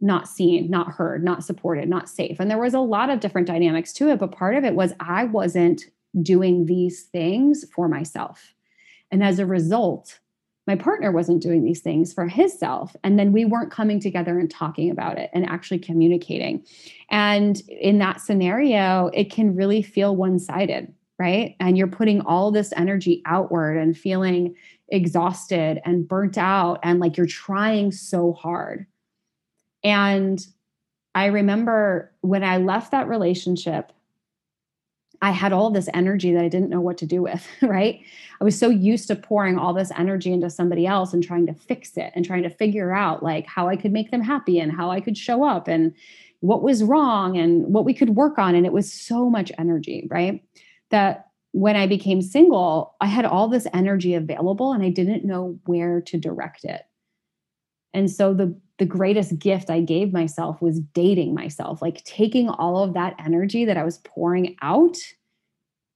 not 0.00 0.26
seen, 0.26 0.70
not 0.70 0.88
heard, 0.92 1.22
not 1.22 1.44
supported, 1.44 1.88
not 1.88 2.08
safe. 2.08 2.40
And 2.40 2.50
there 2.50 2.58
was 2.58 2.74
a 2.74 2.80
lot 2.80 3.10
of 3.10 3.20
different 3.20 3.46
dynamics 3.46 3.92
to 3.94 4.08
it, 4.08 4.18
but 4.18 4.32
part 4.32 4.54
of 4.54 4.64
it 4.64 4.74
was 4.74 4.94
I 5.00 5.24
wasn't 5.24 5.84
doing 6.22 6.66
these 6.66 7.04
things 7.04 7.64
for 7.74 7.88
myself. 7.88 8.54
And 9.10 9.22
as 9.22 9.38
a 9.38 9.46
result, 9.46 10.18
my 10.66 10.74
partner 10.74 11.12
wasn't 11.12 11.42
doing 11.42 11.62
these 11.62 11.80
things 11.80 12.12
for 12.12 12.26
his 12.26 12.58
self. 12.58 12.96
And 13.04 13.18
then 13.18 13.32
we 13.32 13.44
weren't 13.44 13.70
coming 13.70 14.00
together 14.00 14.38
and 14.38 14.50
talking 14.50 14.90
about 14.90 15.16
it 15.16 15.30
and 15.32 15.48
actually 15.48 15.78
communicating. 15.78 16.64
And 17.08 17.60
in 17.68 17.98
that 17.98 18.20
scenario, 18.20 19.10
it 19.14 19.30
can 19.30 19.54
really 19.54 19.80
feel 19.80 20.16
one 20.16 20.40
sided, 20.40 20.92
right? 21.18 21.54
And 21.60 21.78
you're 21.78 21.86
putting 21.86 22.20
all 22.22 22.50
this 22.50 22.72
energy 22.76 23.22
outward 23.26 23.76
and 23.76 23.96
feeling 23.96 24.56
exhausted 24.88 25.80
and 25.84 26.06
burnt 26.06 26.36
out 26.36 26.80
and 26.82 26.98
like 26.98 27.16
you're 27.16 27.26
trying 27.26 27.92
so 27.92 28.32
hard. 28.32 28.86
And 29.84 30.44
I 31.14 31.26
remember 31.26 32.12
when 32.22 32.42
I 32.42 32.56
left 32.56 32.90
that 32.90 33.08
relationship, 33.08 33.92
I 35.22 35.30
had 35.30 35.52
all 35.52 35.70
this 35.70 35.88
energy 35.94 36.32
that 36.32 36.44
I 36.44 36.48
didn't 36.48 36.70
know 36.70 36.80
what 36.80 36.98
to 36.98 37.06
do 37.06 37.22
with, 37.22 37.46
right? 37.62 38.00
I 38.40 38.44
was 38.44 38.58
so 38.58 38.68
used 38.68 39.08
to 39.08 39.16
pouring 39.16 39.58
all 39.58 39.72
this 39.72 39.92
energy 39.96 40.32
into 40.32 40.50
somebody 40.50 40.86
else 40.86 41.12
and 41.12 41.22
trying 41.22 41.46
to 41.46 41.54
fix 41.54 41.96
it 41.96 42.12
and 42.14 42.24
trying 42.24 42.42
to 42.42 42.50
figure 42.50 42.92
out 42.92 43.22
like 43.22 43.46
how 43.46 43.68
I 43.68 43.76
could 43.76 43.92
make 43.92 44.10
them 44.10 44.22
happy 44.22 44.60
and 44.60 44.72
how 44.72 44.90
I 44.90 45.00
could 45.00 45.16
show 45.16 45.44
up 45.44 45.68
and 45.68 45.94
what 46.40 46.62
was 46.62 46.84
wrong 46.84 47.36
and 47.36 47.72
what 47.72 47.84
we 47.84 47.94
could 47.94 48.10
work 48.10 48.38
on. 48.38 48.54
And 48.54 48.66
it 48.66 48.72
was 48.72 48.92
so 48.92 49.30
much 49.30 49.50
energy, 49.58 50.06
right? 50.10 50.42
That 50.90 51.26
when 51.52 51.76
I 51.76 51.86
became 51.86 52.20
single, 52.20 52.94
I 53.00 53.06
had 53.06 53.24
all 53.24 53.48
this 53.48 53.66
energy 53.72 54.14
available 54.14 54.72
and 54.72 54.82
I 54.82 54.90
didn't 54.90 55.24
know 55.24 55.58
where 55.64 56.02
to 56.02 56.18
direct 56.18 56.64
it. 56.64 56.82
And 57.96 58.10
so 58.10 58.34
the 58.34 58.54
the 58.78 58.84
greatest 58.84 59.38
gift 59.38 59.70
I 59.70 59.80
gave 59.80 60.12
myself 60.12 60.60
was 60.60 60.80
dating 60.80 61.32
myself, 61.32 61.80
like 61.80 62.04
taking 62.04 62.50
all 62.50 62.84
of 62.84 62.92
that 62.92 63.16
energy 63.18 63.64
that 63.64 63.78
I 63.78 63.84
was 63.84 63.98
pouring 64.04 64.54
out 64.60 64.98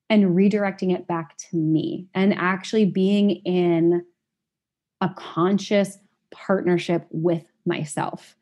and 0.09 0.35
redirecting 0.35 0.95
it 0.95 1.07
back 1.07 1.37
to 1.37 1.57
me 1.59 2.09
and 2.15 2.33
actually 2.33 2.87
being 2.87 3.31
in 3.45 4.03
a 5.03 5.11
conscious 5.11 5.99
partnership 6.31 7.07
with 7.11 7.45
myself 7.67 8.35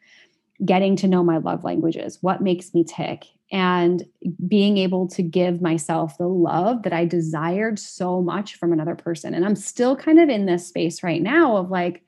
getting 0.65 0.97
to 0.97 1.09
know 1.09 1.23
my 1.23 1.39
love 1.39 1.65
languages, 1.65 2.19
what 2.21 2.43
makes 2.43 2.75
me 2.75 2.85
tick, 2.85 3.27
and 3.51 4.05
being 4.47 4.77
able 4.79 5.09
to 5.09 5.23
give 5.23 5.63
myself 5.63 6.19
the 6.19 6.29
love 6.29 6.83
that 6.83 6.93
I 6.93 7.07
desired 7.07 7.79
so 7.79 8.21
much 8.21 8.57
from 8.57 8.73
another 8.73 8.95
person. 8.95 9.35
And 9.35 9.45
I'm 9.45 9.57
still 9.57 9.97
kind 9.97 10.21
of 10.21 10.29
in 10.29 10.47
this 10.47 10.67
space 10.67 11.03
right 11.03 11.23
now 11.23 11.57
of 11.57 11.71
like 11.71 12.03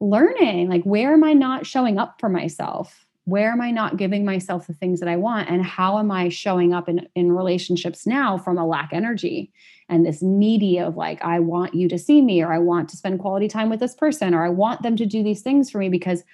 learning, 0.00 0.68
like, 0.68 0.84
where 0.84 1.12
am 1.12 1.24
I 1.24 1.32
not 1.32 1.66
showing 1.66 1.98
up 1.98 2.20
for 2.20 2.28
myself? 2.28 3.06
Where 3.24 3.50
am 3.50 3.60
I 3.60 3.70
not 3.70 3.98
giving 3.98 4.24
myself 4.24 4.66
the 4.66 4.72
things 4.72 5.00
that 5.00 5.08
I 5.08 5.16
want? 5.16 5.50
And 5.50 5.62
how 5.62 5.98
am 5.98 6.10
I 6.10 6.28
showing 6.30 6.72
up 6.72 6.88
in, 6.88 7.06
in 7.14 7.32
relationships 7.32 8.06
now 8.06 8.38
from 8.38 8.56
a 8.56 8.66
lack 8.66 8.90
energy 8.92 9.52
and 9.88 10.06
this 10.06 10.22
needy 10.22 10.78
of 10.78 10.96
like, 10.96 11.22
I 11.22 11.40
want 11.40 11.74
you 11.74 11.88
to 11.88 11.98
see 11.98 12.22
me, 12.22 12.42
or 12.42 12.52
I 12.52 12.58
want 12.58 12.88
to 12.90 12.96
spend 12.96 13.20
quality 13.20 13.48
time 13.48 13.68
with 13.68 13.80
this 13.80 13.94
person, 13.94 14.34
or 14.34 14.44
I 14.44 14.48
want 14.48 14.82
them 14.82 14.96
to 14.96 15.06
do 15.06 15.22
these 15.22 15.42
things 15.42 15.70
for 15.70 15.78
me 15.78 15.88
because 15.88 16.24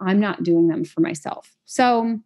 I'm 0.00 0.20
not 0.20 0.42
doing 0.42 0.68
them 0.68 0.84
for 0.84 1.00
myself. 1.00 1.54
So, 1.64 2.20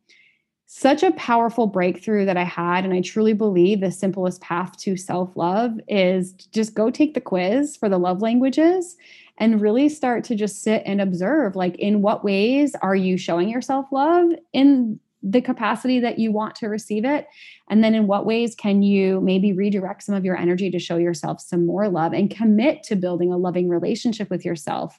such 0.70 1.02
a 1.02 1.12
powerful 1.12 1.66
breakthrough 1.66 2.26
that 2.26 2.36
I 2.36 2.44
had. 2.44 2.84
And 2.84 2.92
I 2.92 3.00
truly 3.00 3.32
believe 3.32 3.80
the 3.80 3.90
simplest 3.90 4.42
path 4.42 4.76
to 4.80 4.98
self 4.98 5.34
love 5.34 5.80
is 5.88 6.32
just 6.32 6.74
go 6.74 6.90
take 6.90 7.14
the 7.14 7.22
quiz 7.22 7.74
for 7.74 7.88
the 7.88 7.98
love 7.98 8.20
languages 8.20 8.96
and 9.38 9.60
really 9.60 9.88
start 9.88 10.24
to 10.24 10.34
just 10.34 10.62
sit 10.62 10.82
and 10.84 11.00
observe 11.00 11.56
like, 11.56 11.76
in 11.76 12.02
what 12.02 12.24
ways 12.24 12.74
are 12.82 12.96
you 12.96 13.16
showing 13.16 13.48
yourself 13.48 13.86
love 13.90 14.30
in 14.52 15.00
the 15.22 15.40
capacity 15.40 15.98
that 16.00 16.18
you 16.18 16.30
want 16.30 16.54
to 16.56 16.68
receive 16.68 17.04
it? 17.04 17.26
And 17.70 17.82
then 17.82 17.94
in 17.94 18.06
what 18.06 18.26
ways 18.26 18.54
can 18.54 18.82
you 18.82 19.20
maybe 19.20 19.52
redirect 19.52 20.02
some 20.02 20.14
of 20.14 20.24
your 20.24 20.36
energy 20.36 20.70
to 20.70 20.78
show 20.78 20.96
yourself 20.96 21.40
some 21.40 21.66
more 21.66 21.88
love 21.88 22.12
and 22.12 22.30
commit 22.30 22.82
to 22.84 22.96
building 22.96 23.32
a 23.32 23.36
loving 23.36 23.68
relationship 23.68 24.30
with 24.30 24.44
yourself? 24.44 24.98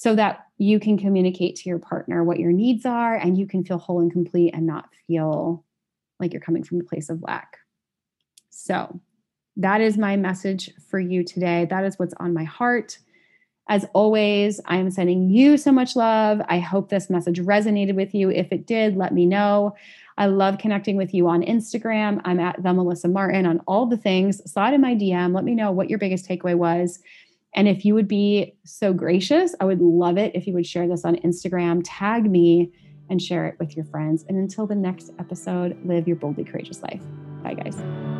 so 0.00 0.14
that 0.14 0.46
you 0.56 0.80
can 0.80 0.96
communicate 0.96 1.56
to 1.56 1.68
your 1.68 1.78
partner 1.78 2.24
what 2.24 2.38
your 2.38 2.52
needs 2.52 2.86
are 2.86 3.16
and 3.16 3.36
you 3.36 3.46
can 3.46 3.62
feel 3.62 3.76
whole 3.76 4.00
and 4.00 4.10
complete 4.10 4.54
and 4.54 4.66
not 4.66 4.88
feel 5.06 5.62
like 6.18 6.32
you're 6.32 6.40
coming 6.40 6.62
from 6.62 6.80
a 6.80 6.84
place 6.84 7.10
of 7.10 7.22
lack. 7.22 7.58
So, 8.48 8.98
that 9.56 9.82
is 9.82 9.98
my 9.98 10.16
message 10.16 10.70
for 10.88 10.98
you 10.98 11.22
today. 11.22 11.66
That 11.68 11.84
is 11.84 11.98
what's 11.98 12.14
on 12.18 12.32
my 12.32 12.44
heart. 12.44 12.98
As 13.70 13.86
always, 13.92 14.60
I 14.66 14.78
am 14.78 14.90
sending 14.90 15.30
you 15.30 15.56
so 15.56 15.70
much 15.70 15.94
love. 15.94 16.42
I 16.48 16.58
hope 16.58 16.88
this 16.88 17.08
message 17.08 17.38
resonated 17.40 17.94
with 17.94 18.12
you. 18.12 18.28
If 18.28 18.50
it 18.50 18.66
did, 18.66 18.96
let 18.96 19.14
me 19.14 19.26
know. 19.26 19.76
I 20.18 20.26
love 20.26 20.58
connecting 20.58 20.96
with 20.96 21.14
you 21.14 21.28
on 21.28 21.42
Instagram. 21.42 22.20
I'm 22.24 22.40
at 22.40 22.60
the 22.60 22.74
Melissa 22.74 23.06
Martin 23.06 23.46
on 23.46 23.60
all 23.68 23.86
the 23.86 23.96
things. 23.96 24.42
Slide 24.50 24.74
in 24.74 24.80
my 24.80 24.96
DM. 24.96 25.32
Let 25.34 25.44
me 25.44 25.54
know 25.54 25.70
what 25.70 25.88
your 25.88 26.00
biggest 26.00 26.28
takeaway 26.28 26.56
was. 26.56 26.98
And 27.54 27.68
if 27.68 27.84
you 27.84 27.94
would 27.94 28.08
be 28.08 28.56
so 28.64 28.92
gracious, 28.92 29.54
I 29.60 29.66
would 29.66 29.80
love 29.80 30.18
it 30.18 30.34
if 30.34 30.48
you 30.48 30.52
would 30.54 30.66
share 30.66 30.88
this 30.88 31.04
on 31.04 31.16
Instagram, 31.16 31.82
tag 31.84 32.28
me, 32.28 32.72
and 33.08 33.22
share 33.22 33.46
it 33.46 33.56
with 33.60 33.76
your 33.76 33.84
friends. 33.84 34.24
And 34.28 34.36
until 34.36 34.66
the 34.66 34.74
next 34.74 35.12
episode, 35.20 35.78
live 35.84 36.08
your 36.08 36.16
boldly 36.16 36.42
courageous 36.42 36.82
life. 36.82 37.02
Bye, 37.44 37.54
guys. 37.54 38.19